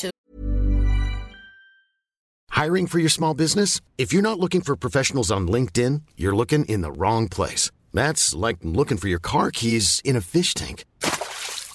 [2.65, 3.81] Hiring for your small business?
[3.97, 7.71] If you're not looking for professionals on LinkedIn, you're looking in the wrong place.
[7.93, 10.85] That's like looking for your car keys in a fish tank.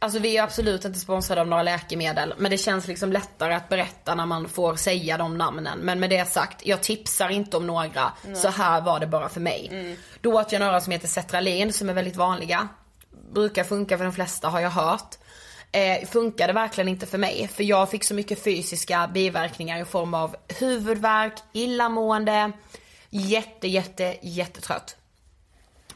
[0.00, 2.34] alltså vi är absolut inte sponsrade av några läkemedel.
[2.38, 5.78] Men det känns liksom lättare att berätta när man får säga de namnen.
[5.78, 8.12] Men med det sagt, jag tipsar inte om några.
[8.34, 9.96] Så här var det bara för mig.
[10.20, 12.68] Då åt jag några som heter Cetralin som är väldigt vanliga.
[13.32, 15.16] Brukar funka för de flesta har jag hört.
[15.72, 17.48] Eh, funkade verkligen inte för mig.
[17.54, 22.52] För jag fick så mycket fysiska biverkningar i form av huvudvärk, illamående,
[23.10, 24.96] jätte, jätte, jättetrött.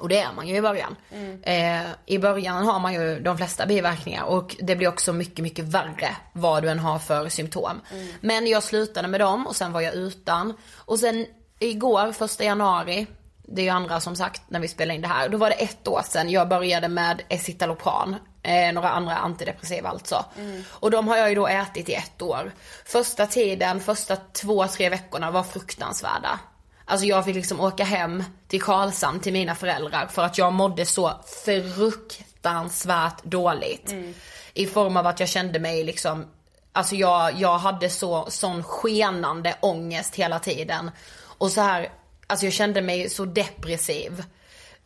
[0.05, 0.97] Och det är man ju i början.
[1.43, 5.65] Eh, I början har man ju de flesta biverkningar och det blir också mycket, mycket
[5.65, 7.81] värre vad du än har för symptom.
[8.21, 10.55] Men jag slutade med dem och sen var jag utan.
[10.77, 11.27] Och sen
[11.59, 13.07] igår, första januari,
[13.49, 15.57] det är ju andra som sagt när vi spelade in det här, då var det
[15.57, 18.17] ett år sedan jag började med Escitalopran.
[18.43, 20.25] Eh, några andra antidepressiva alltså.
[20.71, 22.53] Och de har jag ju då ätit i ett år.
[22.85, 26.41] Första tiden, första två, tre veckorna var fruktansvärda.
[26.85, 30.87] Alltså jag fick liksom åka hem till Karlshamn till mina föräldrar för att jag mådde
[30.87, 31.13] så
[31.45, 33.95] fruktansvärt dåligt.
[34.55, 36.27] I form av att jag kände mig liksom,
[36.73, 40.91] alltså jag, jag hade så, sån skenande ångest hela tiden.
[41.39, 41.89] Och så här,
[42.27, 44.25] alltså jag kände mig så depressiv.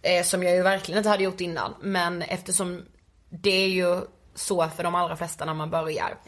[0.03, 1.75] Eh, som jag ju verkligen inte hade gjort innan.
[1.81, 2.85] Men eftersom
[3.31, 4.01] det är ju
[4.35, 6.19] så för de allra flesta när man börjar.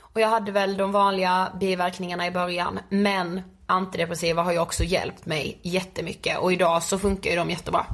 [0.00, 2.80] Och jag hade väl de vanliga biverkningarna i början.
[2.88, 6.38] Men antidepressiva har ju också hjälpt mig jättemycket.
[6.38, 7.86] Och idag så funkar ju de jättebra.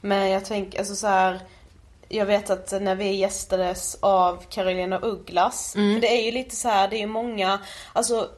[0.00, 1.40] Men jag tänker, alltså så här.
[2.08, 5.72] Jag vet att när vi gästades av Carolina Ugglas.
[5.72, 7.58] För det är ju lite så här, det är ju många,
[7.92, 8.28] alltså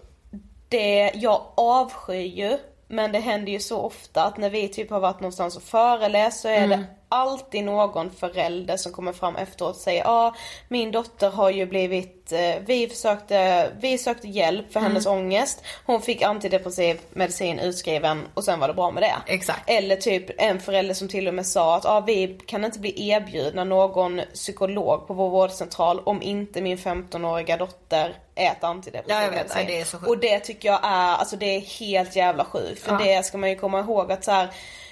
[0.69, 2.59] det, jag avskyr ju.
[2.89, 6.41] Men det händer ju så ofta att när vi typ har varit någonstans och föreläst
[6.41, 10.35] så är det alltid någon förälder som kommer fram efteråt och säger ja ah,
[10.69, 15.63] min dotter har ju blivit, eh, vi försökte, vi sökte hjälp för hennes ångest.
[15.87, 19.15] Hon fick antidepressiv medicin utskriven och sen var det bra med det.
[19.27, 19.71] Exakt.
[19.71, 23.09] Eller typ en förälder som till och med sa att ah, vi kan inte bli
[23.11, 29.31] erbjudna någon psykolog på vår vårdcentral om inte min 15-åriga dotter äter antidepressiv Ja, jag
[29.31, 29.55] vet.
[29.57, 29.99] medicin.
[30.03, 30.07] Det.
[30.09, 32.83] Och det tycker jag är, alltså det är helt jävla sjukt.
[32.83, 32.99] För Ja.
[32.99, 34.49] det ska man ju komma ihåg att så här,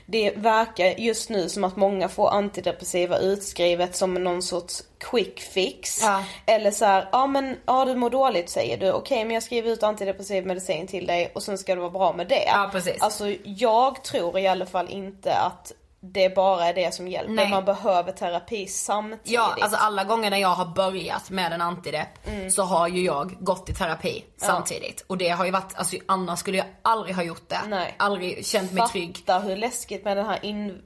[0.07, 5.99] det verkar just nu som att många får antidepressiva utskrivet som någon sorts quick fix.
[6.03, 6.25] Ja.
[6.47, 8.93] Eller så här, ja men ja du mår dåligt säger du.
[8.93, 12.13] Okej men jag skriver ut antidepressiv medicin till dig och sen ska det vara bra
[12.13, 12.45] med det.
[12.47, 13.03] Ja, precis.
[13.03, 15.73] Alltså jag tror i alla fall inte att
[16.13, 17.33] det bara är det som hjälper.
[17.33, 17.51] Nej.
[17.51, 19.31] Man behöver terapi samtidigt.
[19.31, 22.09] Ja, alltså alla gånger när jag har börjat med en antidepp
[22.51, 25.05] så har ju jag gått i terapi samtidigt.
[25.07, 27.61] Och det har ju varit, alltså annars skulle jag aldrig ha gjort det.
[27.67, 27.95] Nej.
[27.99, 29.17] Aldrig känt mig trygg.
[29.27, 30.83] Fatta hur läskigt med den här in...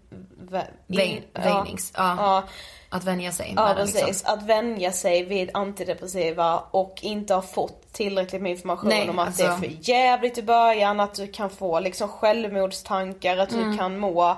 [0.51, 2.15] vä- Väg, vägnings, ja.
[2.19, 2.43] ja.
[2.91, 4.35] Att vänja sig Ja precis, liksom.
[4.35, 9.37] att vänja sig vid antidepressiva och inte ha fått tillräckligt med information Nej, om att
[9.37, 13.71] det är alltså- för jävligt i början, att du kan få liksom självmordstankar, att Mm.
[13.71, 14.37] du kan må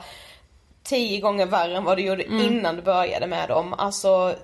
[0.85, 2.47] tio gånger värre än vad du gjorde Mm.
[2.47, 3.75] innan du började med dem.
[3.79, 4.35] Alltså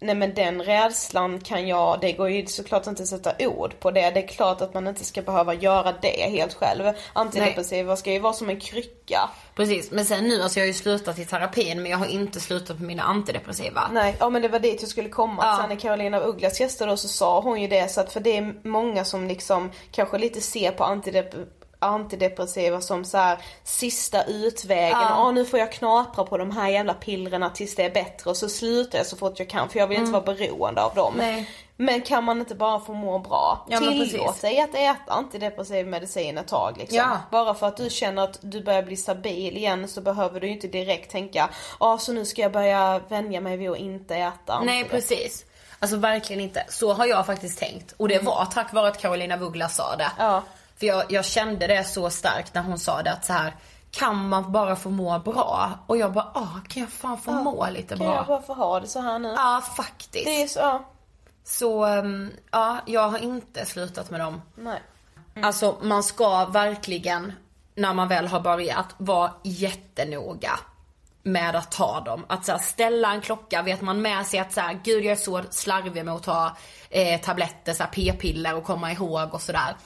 [0.00, 3.90] Nej men den rädslan kan jag, det går ju såklart inte att sätta ord på
[3.90, 4.10] det.
[4.10, 6.84] Det är klart att man inte ska behöva göra det helt själv.
[7.12, 9.30] Antidepressiva ska ju vara som en krycka.
[9.56, 12.40] Precis, men sen nu, alltså jag har ju slutat i terapin men jag har inte
[12.40, 13.88] slutat med mina antidepressiva.
[13.92, 15.42] Nej, ja men det var dit jag skulle komma.
[15.46, 15.56] Ja.
[15.60, 18.20] Sen när Carolina af Ugglas gästade då så sa hon ju det så att för
[18.20, 21.46] det är många som liksom kanske lite ser på antidep-
[21.84, 24.98] antidepressiva som så här sista utvägen.
[25.00, 25.30] Ja.
[25.30, 28.48] Nu får jag knapra på de här jävla pillerna tills det är bättre och så
[28.48, 31.14] slutar jag så fort jag kan för jag vill inte vara beroende av dem.
[31.16, 31.50] Nej.
[31.76, 33.66] Men kan man inte bara få må bra?
[33.68, 36.98] Ja, Tillåt dig att äta antidepressiv medicin ett tag liksom.
[36.98, 37.18] Ja.
[37.30, 40.68] Bara för att du känner att du börjar bli stabil igen så behöver du inte
[40.68, 41.48] direkt tänka
[41.80, 44.60] ja så nu ska jag börja vänja mig vid att inte äta.
[44.60, 45.44] Nej antidepressiv." precis.
[45.78, 46.64] Alltså verkligen inte.
[46.68, 47.94] Så har jag faktiskt tänkt.
[47.96, 50.10] Och det var tack vare att Carolina Vugla sa det.
[50.18, 50.42] Ja.
[50.76, 53.56] För jag, jag kände det så starkt när hon sa det att så här
[53.90, 55.70] kan man bara få må bra?
[55.86, 58.14] Och jag bara, ah kan jag fan få må lite Kan bra?
[58.14, 59.28] jag bara få ha det så här nu?
[59.28, 60.24] Ja faktiskt.
[60.24, 60.84] Det är så, ja.
[61.44, 64.42] Så um, ja, jag har inte slutat med dem.
[64.54, 64.82] Nej.
[65.42, 67.32] Alltså man ska verkligen,
[67.74, 70.58] när man väl har börjat, vara jättenoga
[71.24, 72.24] med att ta dem.
[72.28, 75.16] Att så ställa en klocka, vet man med sig att så här, gud jag är
[75.16, 76.56] så slarvig med att ta
[76.90, 79.76] eh, tabletter, så p-piller och komma ihåg och sådär.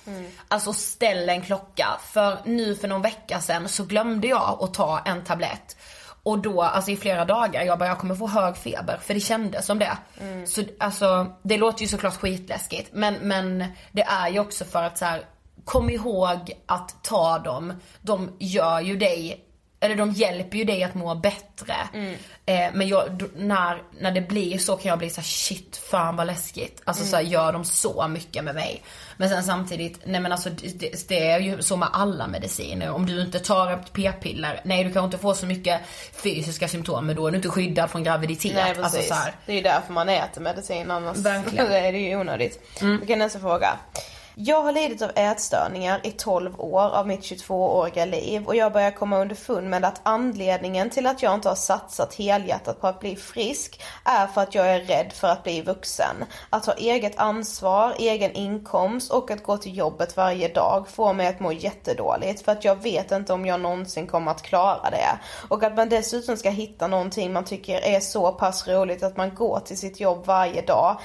[0.48, 1.87] Alltså ställ en klocka.
[2.03, 5.77] För nu för någon vecka sedan så glömde jag att ta en tablett.
[6.22, 9.20] Och då, alltså i flera dagar, jag bara jag kommer få hög feber för det
[9.20, 9.98] kändes som det.
[10.46, 14.98] Så alltså, det låter ju såklart skitläskigt men, men det är ju också för att
[14.98, 15.24] så här,
[15.64, 17.72] kom ihåg att ta dem.
[18.03, 19.44] De gör ju dig,
[19.80, 21.74] eller de hjälper ju dig att må bättre.
[22.46, 26.16] Eh, men jag, när, när det blir så kan jag bli så här: shit fan
[26.16, 26.82] vad läskigt.
[26.84, 28.82] Alltså så här, gör de så mycket med mig.
[29.16, 32.90] Men sen samtidigt, nej men alltså det, det- det är ju så med alla mediciner.
[32.90, 35.80] Om du inte tar ett p-piller, nej du kan inte få så mycket
[36.12, 38.54] fysiska symptom men då är du inte skyddad från graviditet.
[38.54, 38.84] Nej precis.
[38.84, 41.66] alltså så här, Det är ju därför man äter medicin annars Verkligen.
[41.66, 41.84] Mm.
[41.84, 42.62] är det ju onödigt.
[43.02, 43.68] Okej nästa fråga.
[44.40, 48.90] Jag har lidit av ätstörningar i 12 år av mitt 22-åriga liv och jag börjar
[48.90, 53.16] komma underfund med att anledningen till att jag inte har satsat helhjärtat på att bli
[53.16, 56.24] frisk är för att jag är rädd för att bli vuxen.
[56.51, 61.27] Att ha eget ansvar, egen inkomst och att gå till jobbet varje dag får mig
[61.27, 65.18] att må jättedåligt för att jag vet inte om jag någonsin kommer att klara det.
[65.48, 69.35] Och att man dessutom ska hitta någonting man tycker är så pass roligt att man
[69.35, 70.98] går till sitt jobb varje dag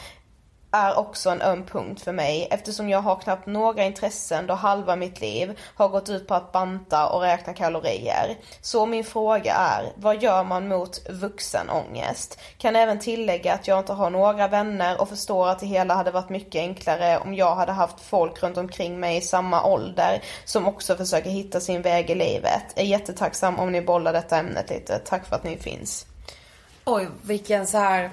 [0.74, 4.96] är också en öm punkt för mig eftersom jag har knappt några intressen då halva
[4.96, 8.38] mitt liv har gått ut på att banta och räkna kalorier.
[8.62, 12.40] Så min fråga är, vad gör man mot vuxenångest?
[12.58, 16.12] Kan även tillägga att jag inte har några vänner och förstår att det hela hade
[16.12, 20.68] varit mycket enklare om jag hade haft folk runt omkring mig i samma ålder som
[20.68, 22.64] också försöker hitta sin väg i livet.
[22.76, 25.00] Är jättetacksam om ni bollar detta ämnet lite.
[25.00, 26.06] Tack för att ni finns.
[26.86, 28.12] oj vilken så här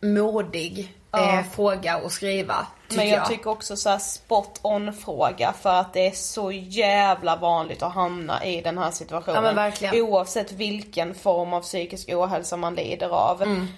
[0.00, 1.38] modig Ja.
[1.38, 2.66] eh, fråga att skriva.
[2.88, 7.82] Men jag, tycker också så spot on fråga för att det är så jävla vanligt
[7.82, 9.34] att hamna i den här situationen.
[9.34, 10.02] Ja, men verkligen.
[10.02, 13.42] Oavsett vilken form av psykisk ohälsa man lider av.
[13.42, 13.68] Mm.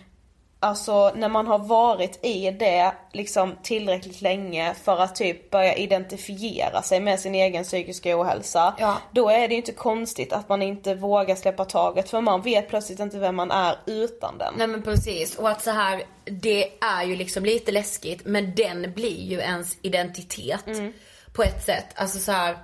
[0.60, 6.82] Alltså när man har varit i det liksom tillräckligt länge för att typ börja identifiera
[6.82, 8.74] sig med sin egen psykiska ohälsa.
[8.78, 8.98] Ja.
[9.12, 12.68] Då är det ju inte konstigt att man inte vågar släppa taget för man vet
[12.68, 14.54] plötsligt inte vem man är utan den.
[14.56, 18.92] Nej men precis, och att så här, det är ju liksom lite läskigt men den
[18.92, 20.64] blir ju ens identitet
[21.32, 21.86] på ett sätt.
[21.94, 22.58] Alltså så här,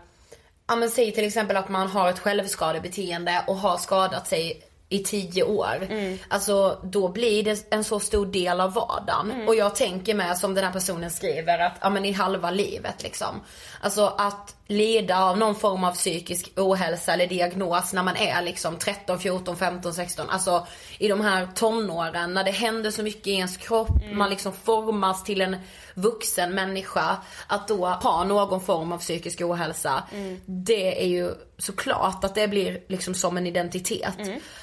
[0.67, 4.63] ja men säg till exempel att man har ett självskadebeteende och har skadat sig
[4.95, 5.89] i tio år.
[6.29, 9.49] Alltså då blir det en så stor del av vardagen.
[9.49, 13.03] Och jag tänker med som den här personen skriver att, ja men i halva livet
[13.03, 13.41] liksom.
[13.81, 18.79] Alltså att lida av någon form av psykisk ohälsa eller diagnos när man är liksom
[18.79, 20.31] 13, 14, 15, 16.
[20.31, 20.67] Alltså
[20.99, 25.25] i de här tonåren när det händer så mycket i ens kropp, man liksom formas
[25.25, 25.57] till en
[25.95, 27.17] vuxen människa.
[27.47, 30.03] Att då ha någon form av psykisk ohälsa.
[30.47, 34.19] Det är ju såklart att det blir liksom som en identitet.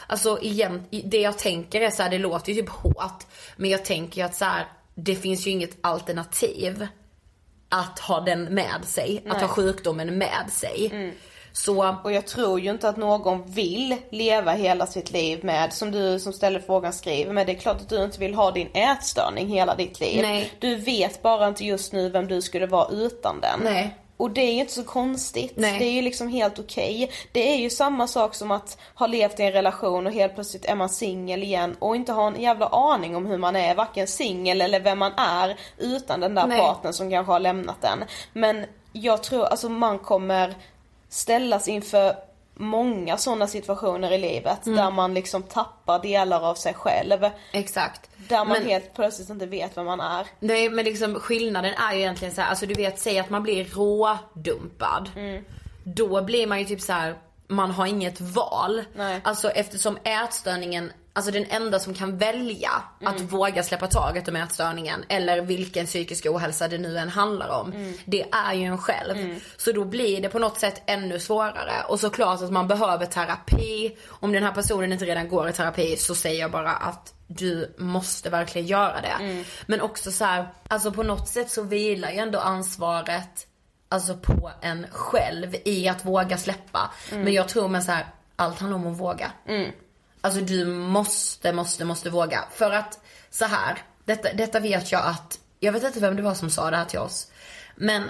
[0.07, 3.23] Alltså igen, det jag tänker är så här, det låter ju typ hårt.
[3.55, 6.87] Men jag tänker ju att så här, det finns ju inget alternativ
[7.71, 9.23] att ha den med sig.
[9.29, 11.13] Att ha sjukdomen med sig.
[11.53, 15.91] Så Och jag tror ju inte att någon vill leva hela sitt liv med, som
[15.91, 18.69] du som ställer frågan skriver, men det är klart att du inte vill ha din
[18.73, 20.21] ätstörning hela ditt liv.
[20.21, 20.53] Nej.
[20.59, 23.59] Du vet bara inte just nu vem du skulle vara utan den.
[23.63, 23.97] Nej.
[24.21, 25.53] Och det är ju inte så konstigt.
[25.55, 25.79] Nej.
[25.79, 27.11] Det är ju liksom helt okej.
[27.31, 30.65] Det är ju samma sak som att ha levt i en relation och helt plötsligt
[30.65, 34.07] är man singel igen och inte ha en jävla aning om hur man är, varken
[34.07, 36.59] singel eller vem man är utan den där Nej.
[36.59, 38.03] partnern som kanske har lämnat den.
[38.33, 40.55] Men jag tror, alltså man kommer
[41.09, 42.15] ställas inför
[42.55, 44.77] många sådana situationer i livet Mm.
[44.77, 47.29] där man liksom tappar delar av sig själv.
[47.53, 48.09] exakt.
[48.17, 50.27] Där man Men- helt plötsligt inte vet vem man är.
[50.39, 53.43] Nej men liksom skillnaden är ju egentligen så här, alltså du vet, säg att man
[53.43, 55.09] blir rådumpad.
[55.83, 57.15] Då blir man ju typ så här.
[57.47, 58.83] man har inget val.
[58.95, 59.21] Nej.
[59.23, 62.71] Alltså eftersom ätstörningen alltså den enda som kan välja
[63.05, 67.93] att våga släppa taget om ätstörningen eller vilken psykisk ohälsa det nu än handlar om.
[68.05, 69.39] Det är ju en själv.
[69.57, 71.83] Så då blir det på något sätt ännu svårare.
[71.87, 73.97] Och såklart att man behöver terapi.
[74.09, 77.75] Om den här personen inte redan går i terapi så säger jag bara att du
[77.77, 79.43] måste verkligen göra det.
[79.65, 83.47] Men också så här, alltså på något sätt så vilar ju ändå ansvaret
[83.89, 86.91] alltså på en själv i att våga släppa.
[87.11, 88.05] Men jag tror med så här,
[88.35, 89.31] allt handlar om att våga.
[90.21, 92.45] Alltså du måste, måste, måste våga.
[92.53, 92.99] För att
[93.29, 96.71] så här, detta, detta vet jag att, jag vet inte vem det var som sa
[96.71, 97.31] det här till oss.
[97.75, 98.03] Men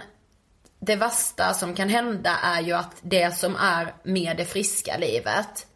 [0.79, 5.67] det värsta som kan hända är ju att det som är med det friska livet,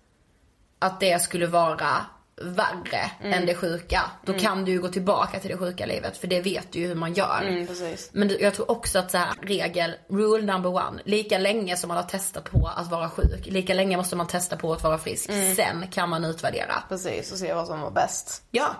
[0.79, 2.05] att det skulle vara
[2.41, 4.01] värre än det sjuka.
[4.25, 6.87] Då kan du ju gå tillbaka till det sjuka livet för det vet du ju
[6.87, 7.65] hur man gör.
[7.67, 8.09] precis.
[8.13, 11.01] Men jag tror också att så här, regel, rule number one.
[11.05, 14.57] Lika länge som man har testat på att vara sjuk, lika länge måste man testa
[14.57, 15.31] på att vara frisk.
[15.55, 16.83] Sen kan man utvärdera.
[16.89, 18.43] Precis, och se vad som var bäst.
[18.51, 18.75] Ja.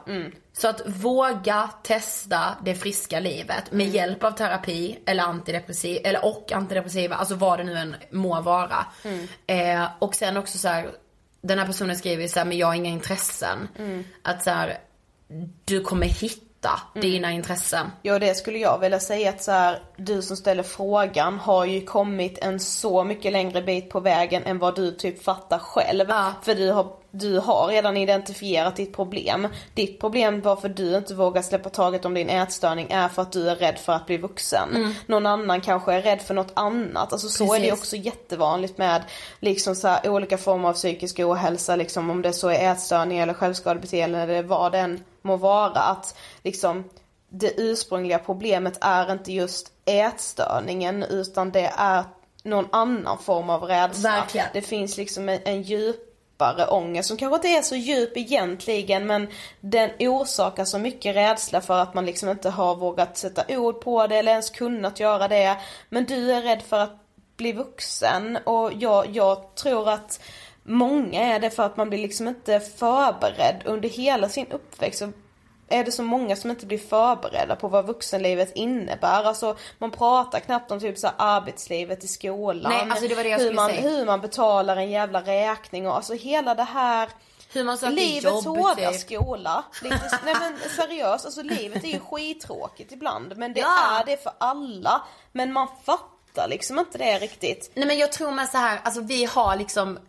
[0.54, 6.52] Så att våga testa det friska livet med hjälp av terapi eller antidepressiv, eller och
[6.52, 8.86] antidepressiva, alltså vad det nu än må vara.
[9.48, 10.90] Eh, och sen också så här,
[11.48, 13.68] den här personen skriver så här, men jag har inga intressen.
[14.22, 14.78] Att så här,
[15.66, 17.92] du kommer hitta dina intressen.
[18.02, 21.82] Ja, det skulle jag vilja säga att så här, du som ställer frågan har ju
[21.82, 26.06] kommit en så mycket längre bit på vägen än vad du typ fattar själv.
[26.10, 26.34] Ja.
[26.42, 29.48] För du har, du har redan identifierat ditt problem.
[29.74, 33.50] Ditt problem varför du inte vågar släppa taget om din ätstörning är för att du
[33.50, 34.96] är rädd för att bli vuxen.
[35.06, 37.14] Någon annan kanske är rädd för något annat.
[37.14, 37.80] Alltså så är det Precis.
[37.80, 39.04] också jättevanligt med
[39.40, 41.76] liksom så här, olika former av psykisk ohälsa.
[41.76, 45.80] Liksom om det så är ätstörning eller självskadebeteende eller vad det än må vara.
[45.80, 46.84] Att liksom
[47.30, 52.04] det ursprungliga problemet är inte just ätstörningen utan det är
[52.44, 54.10] någon annan form av rädsla.
[54.10, 54.48] Verkligen.
[54.54, 55.62] Det finns liksom en, en
[56.36, 59.28] djupare ångest som kanske inte är så djup egentligen men
[59.62, 64.08] den orsakar så mycket rädsla för att man liksom inte har vågat sätta ord på
[64.08, 65.58] det eller ens kunnat göra det.
[65.90, 66.98] Men du är rädd för att
[67.38, 70.20] bli vuxen och jag, jag tror att
[70.64, 75.04] många är det för att man blir liksom inte förberedd under hela sin uppväxt.
[75.76, 79.24] Är det så många som inte blir förberedda på vad vuxenlivet innebär.
[79.24, 82.72] Alltså man pratar knappt om typ så arbetslivet i skolan.
[82.72, 83.82] Nej, alltså det det hur man, säga.
[83.82, 87.10] Hur man betalar en jävla räkning och alltså hela det här
[87.54, 89.00] Hur man söker Livets jobb, hårda typ.
[89.02, 89.64] skola.
[89.84, 93.38] Lite, nej men seriöst, alltså livet är ju skittråkigt ibland.
[93.38, 94.00] Men det Ja.
[94.02, 95.02] är det för alla.
[95.32, 97.72] Men man fattar liksom inte det riktigt.
[97.76, 100.00] Nej men jag tror med så här, alltså vi har liksom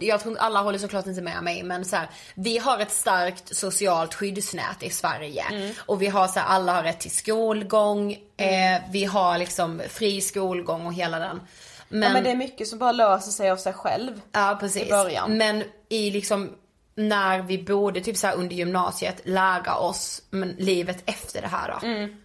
[0.00, 3.56] jag tror alla håller såklart inte med mig men så här, vi har ett starkt
[3.56, 5.44] socialt skyddsnät i Sverige.
[5.86, 10.20] Och vi har så här, alla har rätt till skolgång, eh, vi har liksom fri
[10.20, 11.40] skolgång och hela den.
[11.88, 14.20] Men, Ja, men det är mycket som bara löser sig av sig själv.
[14.32, 14.82] ja, precis.
[14.82, 15.36] i början.
[15.36, 16.50] Men i liksom
[16.94, 21.68] när vi borde typ så här under gymnasiet lära oss men, livet efter det här
[21.80, 21.86] då.
[21.86, 22.16] Mm.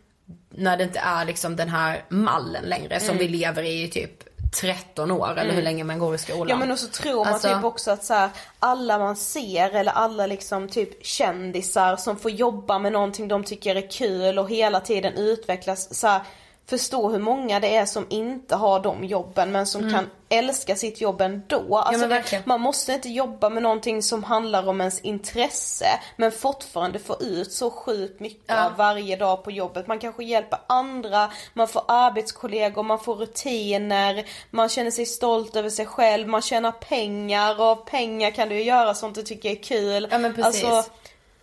[0.50, 3.18] När det inte är liksom den här mallen längre som Mm.
[3.18, 4.24] vi lever i i typ
[4.62, 6.48] 13 år eller hur länge man går i skolan.
[6.50, 8.30] Ja men och så tror man Alltså- typ också att så här,
[8.60, 13.76] alla man ser eller alla liksom typ kändisar som får jobba med någonting de tycker
[13.76, 16.22] är kul och hela tiden utvecklas så här,
[16.68, 21.02] Förstå hur många det är som inte har de jobben men som kan älska sitt
[21.02, 21.78] jobb ändå.
[21.78, 22.44] Alltså verkligen.
[22.46, 25.86] man måste inte jobba med någonting som handlar om ens intresse
[26.16, 29.88] men fortfarande få ut så sjukt mycket av varje dag på jobbet.
[29.88, 35.70] Man kanske hjälper andra, man får arbetskollegor, man får rutiner, man känner sig stolt över
[35.70, 39.64] sig själv, man tjänar pengar och av pengar kan du göra sånt du tycker är
[39.64, 40.08] kul.
[40.12, 40.64] Ja, men precis.
[40.64, 40.92] Alltså,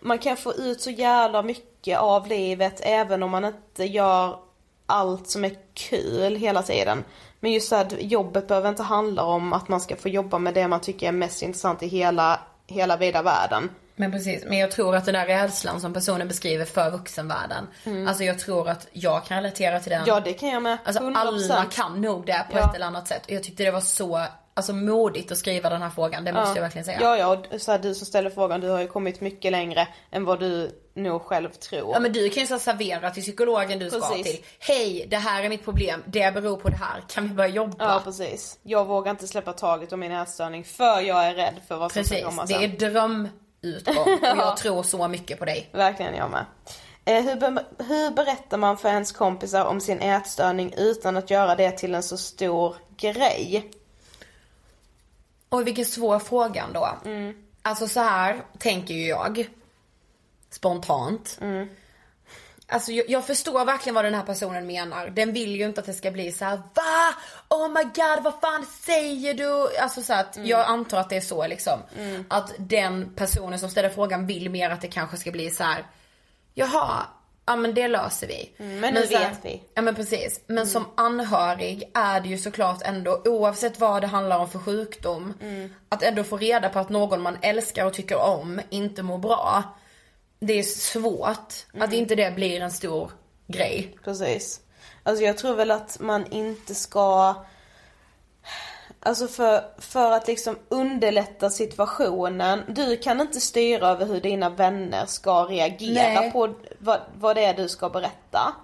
[0.00, 4.38] man kan få ut så jävla mycket av livet även om man inte gör
[4.92, 7.04] allt som är kul hela tiden.
[7.40, 10.54] Men just så här, jobbet behöver inte handla om att man ska få jobba med
[10.54, 13.70] det man tycker är mest intressant i hela, hela vida världen.
[13.96, 17.66] Men precis, men jag tror att den där rädslan som personen beskriver för vuxenvärlden.
[18.08, 20.02] Alltså jag tror att jag kan relatera till den.
[20.02, 20.14] Mm.
[20.14, 20.78] Ja det kan jag med.
[20.84, 21.12] Alltså 100%.
[21.16, 22.68] alla kan nog det på Ja.
[22.68, 23.26] ett eller annat sätt.
[23.26, 24.22] Och jag tyckte det var så,
[24.54, 26.98] alltså modigt att skriva den här frågan, det måste jag verkligen säga.
[27.00, 29.88] Ja ja, och så här, du som ställer frågan, du har ju kommit mycket längre
[30.10, 31.92] än vad du nog själv tror.
[31.92, 34.26] Ja men du kan ju så servera till psykologen du ska Precis.
[34.26, 34.44] till.
[34.58, 37.76] Hej, det här är mitt problem, det beror på det här, kan vi börja jobba?
[37.94, 38.58] Ja precis.
[38.62, 42.04] Jag vågar inte släppa taget om min ätstörning för jag är rädd för vad som
[42.04, 42.62] ska Precis, komma det sen.
[42.62, 45.68] är drömutgång och jag tror så mycket på dig.
[45.72, 46.44] Verkligen jag med.
[47.04, 51.54] Eh, hur, be- hur berättar man för ens kompisar om sin ätstörning utan att göra
[51.54, 53.70] det till en så stor grej?
[55.50, 56.88] Oj vilken svår fråga då.
[57.62, 59.48] Alltså så här tänker ju jag.
[60.54, 61.38] Spontant.
[62.66, 65.06] Alltså jag, jag förstår verkligen vad den här personen menar.
[65.06, 67.14] Den vill ju inte att det ska bli så här: va?
[67.48, 69.76] Oh my god vad fan säger du?
[69.78, 71.78] Alltså så att jag antar att det är så liksom.
[72.28, 75.86] Att den personen som ställer frågan vill mer att det kanske ska bli så här.
[76.54, 77.02] jaha,
[77.46, 78.52] ja men det löser vi.
[78.56, 79.62] men nu så här- vet vi.
[79.74, 80.40] Ja men precis.
[80.46, 85.34] Men som anhörig är det ju såklart ändå, oavsett vad det handlar om för sjukdom,
[85.88, 89.64] att ändå få reda på att någon man älskar och tycker om inte mår bra.
[90.44, 93.10] Det är svårt att inte det blir en stor
[93.46, 93.96] grej.
[94.04, 94.60] Precis.
[95.02, 97.34] Alltså jag tror väl att man inte ska
[99.04, 102.62] Alltså för, för att liksom underlätta situationen.
[102.68, 106.32] Du kan inte styra över hur dina vänner ska reagera Nej.
[106.32, 108.54] på vad, vad det är du ska berätta.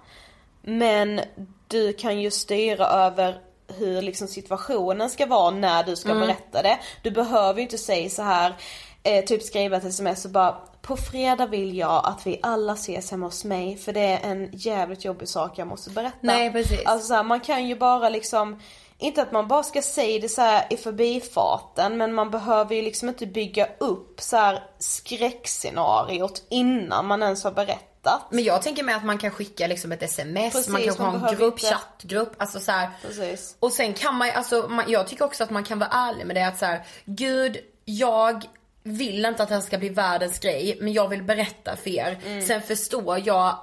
[0.61, 1.21] Men
[1.67, 3.41] du kan ju styra över
[3.77, 6.79] hur liksom situationen ska vara när du ska berätta det.
[7.01, 8.55] Du behöver ju inte säga så här
[9.03, 13.11] eh, typ skriva ett sms och bara på fredag vill jag att vi alla ses
[13.11, 16.17] hemma hos mig för det är en jävligt jobbig sak jag måste berätta.
[16.21, 16.85] Nej, precis.
[16.85, 18.59] Alltså så här, man kan ju bara liksom
[18.97, 22.81] inte att man bara ska säga det så här i förbifarten men man behöver ju
[22.81, 28.21] liksom inte bygga upp så här skräckscenariot innan man ens har berättat.
[28.29, 31.19] Men jag tänker mig att man kan skicka liksom ett sms, Precis, man kanske man
[31.21, 32.89] har en grupp, inte- chattgrupp, alltså så här.
[33.01, 33.55] Precis.
[33.59, 36.35] Och sen kan man alltså, man, jag tycker också att man kan vara ärlig med
[36.35, 38.45] det att så här, gud, jag
[38.83, 42.19] vill inte att det här ska bli världens grej, men jag vill berätta för er.
[42.25, 42.41] Mm.
[42.41, 43.59] Sen förstår jag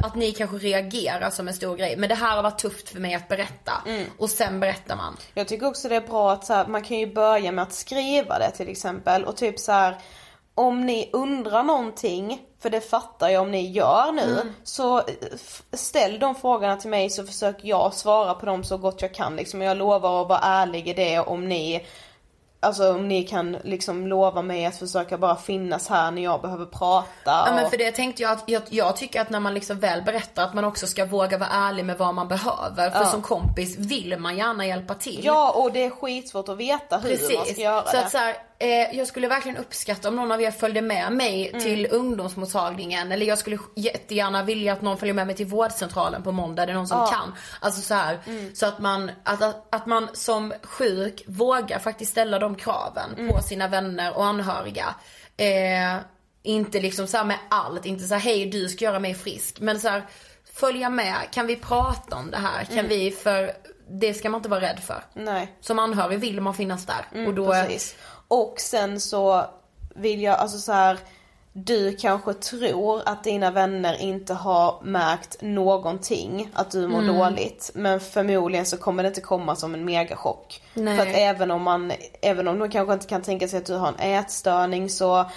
[0.00, 3.00] att ni kanske reagerar som en stor grej, men det här har varit tufft för
[3.00, 3.72] mig att berätta.
[3.86, 4.04] Mm.
[4.18, 5.16] Och sen berättar man.
[5.34, 7.72] Jag tycker också det är bra att så här, man kan ju börja med att
[7.72, 9.98] skriva det till exempel och typ så här.
[10.56, 15.04] Om ni undrar någonting, för det fattar jag om ni gör nu, så eh,
[15.72, 19.36] ställ de frågorna till mig så försöker jag svara på dem så gott jag kan
[19.36, 19.62] liksom.
[19.62, 21.86] Jag lovar att vara ärlig i det om ni
[22.64, 26.66] Alltså om ni kan liksom lova mig att försöka bara finnas här när jag behöver
[26.66, 27.06] prata.
[27.24, 30.02] Ja men för det tänkte jag att, jag, jag tycker att när man liksom väl
[30.02, 32.90] berättar att man också ska våga vara ärlig med vad man behöver.
[32.90, 35.20] För som kompis vill man gärna hjälpa till.
[35.24, 37.52] Ja och det är skitsvårt att veta hur man Precis.
[37.52, 38.04] ska göra så det.
[38.04, 41.48] att så här, eh, jag skulle verkligen uppskatta om någon av er följde med mig
[41.48, 41.60] Mm.
[41.62, 43.12] till ungdomsmottagningen.
[43.12, 46.66] Eller jag skulle jättegärna vilja att någon följer med mig till vårdcentralen på måndag.
[46.66, 47.34] Det är någon som kan.
[47.60, 48.54] Alltså så här, Mm.
[48.54, 53.28] så att man, att, att, att man som sjuk vågar faktiskt ställa de kraven Mm.
[53.34, 54.94] på sina vänner och anhöriga.
[55.36, 55.96] Eh,
[56.42, 59.60] inte liksom så med allt, inte så här hej du ska göra mig frisk.
[59.60, 60.02] Men så här,
[60.54, 62.64] följa med, kan vi prata om det här?
[62.64, 63.52] Kan vi, för
[63.90, 65.02] det ska man inte vara rädd för.
[65.14, 65.56] Nej.
[65.60, 67.26] Som anhörig vill man finnas där.
[67.26, 67.96] och då, Mm, Precis.
[68.28, 69.46] Och sen så
[69.94, 70.98] vill jag, alltså så här.
[71.56, 77.16] Du kanske tror att dina vänner inte har märkt någonting, att du mår Mm.
[77.16, 77.70] dåligt.
[77.74, 80.62] Men förmodligen så kommer det inte komma som en megachock.
[80.74, 80.96] Nej.
[80.96, 83.74] För att även om man, även om de kanske inte kan tänka sig att du
[83.74, 85.30] har en ätstörning så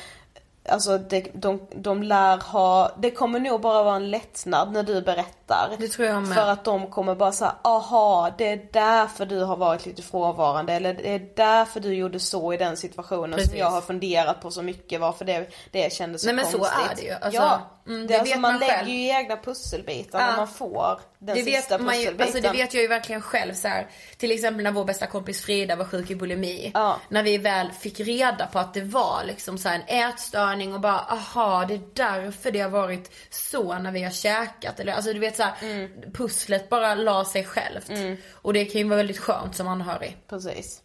[0.70, 5.02] Alltså det, de, de lär ha, det kommer nog bara vara en lättnad när du
[5.02, 5.76] berättar.
[5.80, 6.38] Det tror jag med.
[6.38, 10.74] För att de kommer bara säga, aha det är därför du har varit lite frånvarande
[10.74, 13.50] eller det är därför du gjorde så i den situationen Precis.
[13.50, 16.58] som jag har funderat på så mycket varför det, det kändes så Nej, men så
[16.58, 16.92] konstigt.
[16.92, 17.12] är det ju.
[17.12, 18.90] Alltså, ja, mm, det det alltså, vet man, man lägger själv.
[18.90, 20.26] ju egna pusselbitar Ja.
[20.28, 23.22] när man får den det sista vet man ju, alltså det vet jag ju verkligen
[23.22, 23.88] själv så här.
[24.18, 26.72] Till exempel när vår bästa kompis Frida var sjuk i bulimi.
[26.74, 26.98] Ja.
[27.10, 30.80] När vi väl fick reda på att det var liksom så här en ätstörning och
[30.80, 34.80] bara aha det är därför det har varit så när vi har käkat.
[34.80, 35.90] Eller, alltså du vet så här, Mm.
[36.14, 37.92] pusslet bara la sig självt.
[38.32, 40.18] Och det kan ju vara väldigt skönt som anhörig.
[40.30, 40.82] Precis.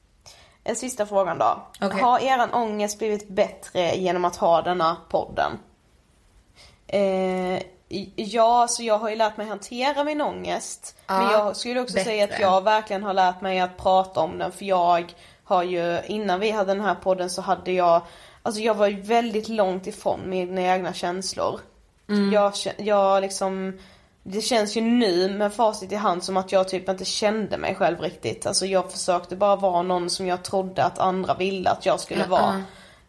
[0.64, 1.66] En sista frågan då.
[1.80, 2.00] Okej.
[2.00, 5.52] Har eran ångest blivit bättre genom att ha denna podden?
[6.92, 7.62] Eh,
[8.16, 10.96] ja, så jag har ju lärt mig hantera min ångest.
[11.06, 12.42] men Ja, jag skulle också säga att bättre.
[12.42, 14.52] jag verkligen har lärt mig att prata om den.
[14.52, 15.14] För jag
[15.44, 18.02] har ju, innan vi hade den här podden så hade jag,
[18.42, 21.60] alltså jag var ju väldigt långt ifrån mina egna känslor.
[22.08, 22.32] Mm.
[22.32, 23.78] Jag, jag liksom,
[24.22, 27.74] det känns ju nu med facit i hand som att jag typ inte kände mig
[27.74, 28.46] själv riktigt.
[28.46, 32.26] Alltså jag försökte bara vara någon som jag trodde att andra ville att jag skulle
[32.26, 32.62] vara.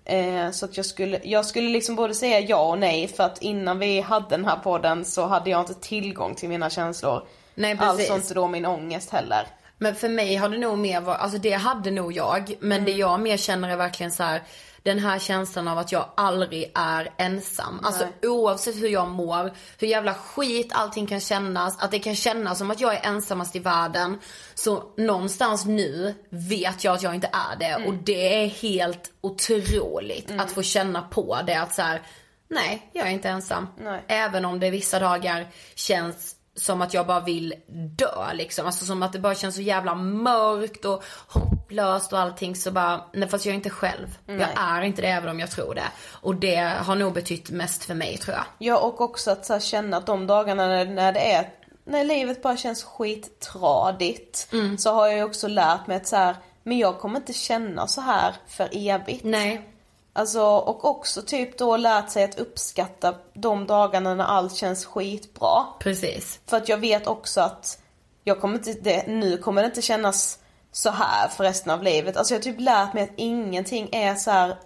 [0.05, 3.41] Eh, så att jag skulle, jag skulle liksom både säga ja och nej för att
[3.41, 7.23] innan vi hade den här podden så hade jag inte tillgång till mina känslor.
[7.55, 7.89] Nej, precis.
[7.89, 9.47] Alltså inte då min ångest heller.
[9.77, 12.55] Men för mig har det nog mer varit, alltså det hade nog jag.
[12.59, 14.41] Men det jag mer känner är verkligen så här.
[14.83, 17.79] Den här känslan av att jag aldrig är ensam.
[17.83, 21.83] Alltså oavsett hur jag mår, hur jävla skit allting kan kännas.
[21.83, 24.19] Att det kan kännas som att jag är ensamast i världen.
[24.55, 27.87] Så någonstans nu vet jag att jag inte är det.
[27.87, 31.55] Och det är helt otroligt att få känna på det.
[31.55, 32.01] Att så här,
[32.47, 33.67] nej jag är inte ensam.
[33.77, 34.03] Nej.
[34.07, 37.53] Även om det vissa dagar känns som att jag bara vill
[37.97, 38.65] dö liksom.
[38.65, 43.05] Alltså som att det bara känns så jävla mörkt och hopplöst och allting så bara,
[43.13, 44.17] nej fast jag är inte själv.
[44.25, 45.87] Jag är inte det även om jag tror det.
[46.11, 48.45] Och det har nog betytt mest för mig tror jag.
[48.57, 51.49] Ja och också att så här, känna att de dagarna när, när det är,
[51.85, 54.47] när livet bara känns skittradigt.
[54.51, 54.77] Mm.
[54.77, 57.87] Så har jag ju också lärt mig att så här, men jag kommer inte känna
[57.87, 59.23] så här för evigt.
[59.23, 59.72] Nej.
[60.13, 65.65] Alltså, och också typ då lärt sig att uppskatta de dagarna när allt känns skitbra.
[65.79, 66.39] Precis.
[66.45, 67.79] För att jag vet också att
[68.23, 70.39] jag kommer inte, det, nu kommer det inte kännas
[70.71, 72.17] så här för resten av livet.
[72.17, 74.57] Alltså jag har typ lärt mig att ingenting är så här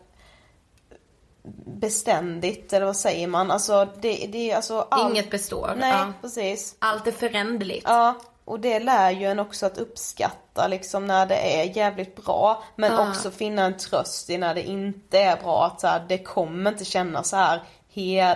[1.66, 3.52] beständigt, eller vad säger man?
[3.52, 5.12] Alltså det, det är alltså allt...
[5.12, 5.74] Inget består.
[5.78, 6.14] Nej, Ja.
[6.22, 6.76] precis.
[6.80, 7.86] Allt är föränderligt.
[7.88, 12.64] Ja, och det lär ju en också att uppskatta liksom när det är jävligt bra.
[12.76, 13.10] Men Ja.
[13.10, 15.66] också finna en tröst i när det inte är bra.
[15.66, 17.64] Att så här, det kommer inte kännas så här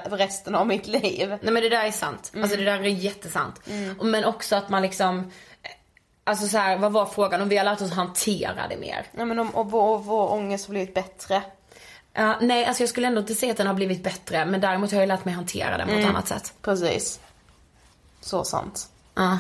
[0.10, 1.30] resten av mitt liv.
[1.30, 2.32] Nej men det där är sant.
[2.42, 3.62] Alltså det där är jättesant.
[4.00, 5.32] Och Men också att man liksom,
[6.24, 7.42] alltså så här, vad var frågan?
[7.42, 9.06] Om vi har lärt oss hantera det mer.
[9.18, 11.42] Ja, men om och vår, vår ångest har blivit bättre.
[12.14, 14.46] Ja, nej alltså jag skulle ändå inte säga att den har blivit bättre.
[14.46, 16.54] Men däremot har jag lärt mig hantera den på ett annat sätt.
[16.62, 17.20] Precis.
[18.22, 18.88] Så sant.
[19.16, 19.38] Ja,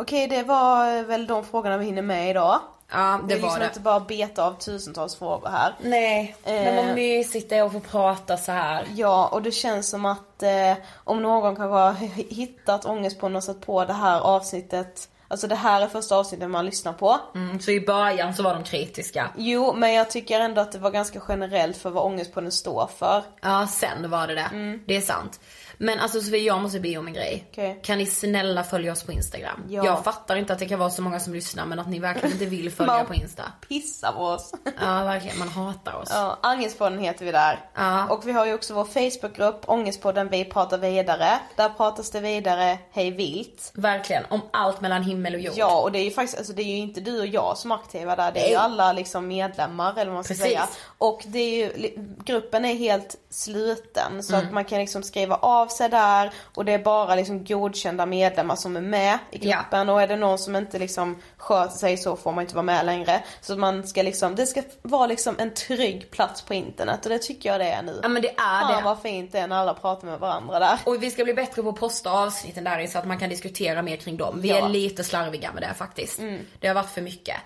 [0.00, 2.60] Okej, det var väl de frågorna vi hinner med idag.
[2.92, 3.66] ja det Vi var liksom det.
[3.66, 5.74] inte bara beta av tusentals frågor här.
[5.82, 8.86] Nej, men vad mysigt det är att få prata så här.
[8.94, 10.74] Ja, och det känns som att eh,
[11.04, 11.92] om någon kanske har
[12.34, 15.08] hittat ångest på något sätt på det här avsnittet.
[15.30, 17.18] Alltså det här är första avsnittet man lyssnar på.
[17.34, 19.28] Mm, så i början så var de kritiska.
[19.36, 22.52] Jo, men jag tycker ändå att det var ganska generellt för vad ångest på den
[22.52, 23.22] står för.
[23.42, 24.78] Ja, sen var det det.
[24.86, 25.40] Det är sant.
[25.80, 27.44] Men alltså Sofie, jag måste be om en grej.
[27.50, 27.80] Okej.
[27.82, 29.64] Kan ni snälla följa oss på Instagram?
[29.68, 29.84] Ja.
[29.84, 32.32] Jag fattar inte att det kan vara så många som lyssnar men att ni verkligen
[32.32, 33.42] inte vill följa Man- på Insta.
[33.68, 34.52] Pissa på oss.
[34.80, 35.38] Ja, verkligen.
[35.38, 36.08] Man hatar oss.
[36.12, 37.60] Ja, Angestpodden heter vi där.
[37.74, 38.06] Ja.
[38.08, 41.38] Och vi har ju också vår Facebookgrupp, Ångestpodden Vi pratar vidare.
[41.56, 43.70] Där pratas det vidare hej vilt.
[43.74, 44.24] Verkligen.
[44.28, 45.54] Om allt mellan himmel och jord.
[45.56, 47.70] Ja, och det är ju faktiskt, alltså det är ju inte du och jag som
[47.70, 48.32] är aktiva där.
[48.32, 50.46] Det är ju alla liksom medlemmar eller vad man ska Precis.
[50.46, 50.68] säga.
[50.98, 51.90] Och det är ju,
[52.24, 54.22] gruppen är helt sluten.
[54.22, 54.46] Så Mm.
[54.46, 56.32] att man kan liksom skriva av sig där.
[56.54, 59.56] Och det är bara liksom godkända medlemmar som är med i Ja.
[59.56, 59.88] gruppen.
[59.88, 62.86] Och är det någon som inte liksom sköter sig så får man inte vara med
[62.86, 63.22] längre.
[63.40, 67.04] Så man ska liksom, det ska vara liksom en trygg plats på internet.
[67.06, 68.00] Och det tycker jag det är nu.
[68.02, 68.82] Ja men det är Fan det.
[68.84, 70.78] vad fint det är när alla pratar med varandra där.
[70.84, 73.82] Och vi ska bli bättre på att posta avsnitten där så att man kan diskutera
[73.82, 74.40] mer kring dem.
[74.40, 74.56] Vi Ja.
[74.64, 76.20] är lite slarviga med det faktiskt.
[76.60, 77.36] Det har varit för mycket.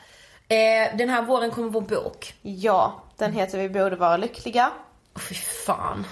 [0.48, 2.34] Eh, den här våren kommer vår bok.
[2.42, 4.70] Ja, den heter Vi borde vara lyckliga.
[5.28, 6.06] Fy fan.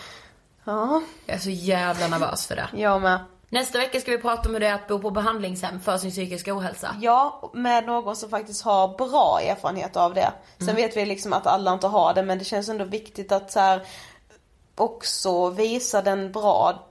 [0.71, 2.69] Ja, Jag är så jävla nervös för det.
[2.75, 3.19] jag med.
[3.49, 6.11] Nästa vecka ska vi prata om hur det är att bo på behandlingshem för sin
[6.11, 6.97] psykiska ohälsa.
[7.01, 10.33] Ja, med någon som faktiskt har bra erfarenhet av det.
[10.59, 13.53] Sen vet vi liksom att alla inte har det men det känns ändå viktigt att
[13.53, 13.83] så här,
[14.75, 16.87] också visa den bra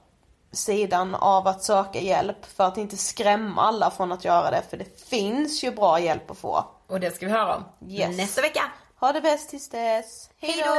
[0.51, 4.77] sidan av att söka hjälp för att inte skrämma alla från att göra det för
[4.77, 6.65] det finns ju bra hjälp att få.
[6.87, 8.17] Och det ska vi höra om Yes.
[8.17, 8.61] nästa vecka.
[8.99, 10.29] Ha det bäst tills dess.
[10.41, 10.71] Hej då!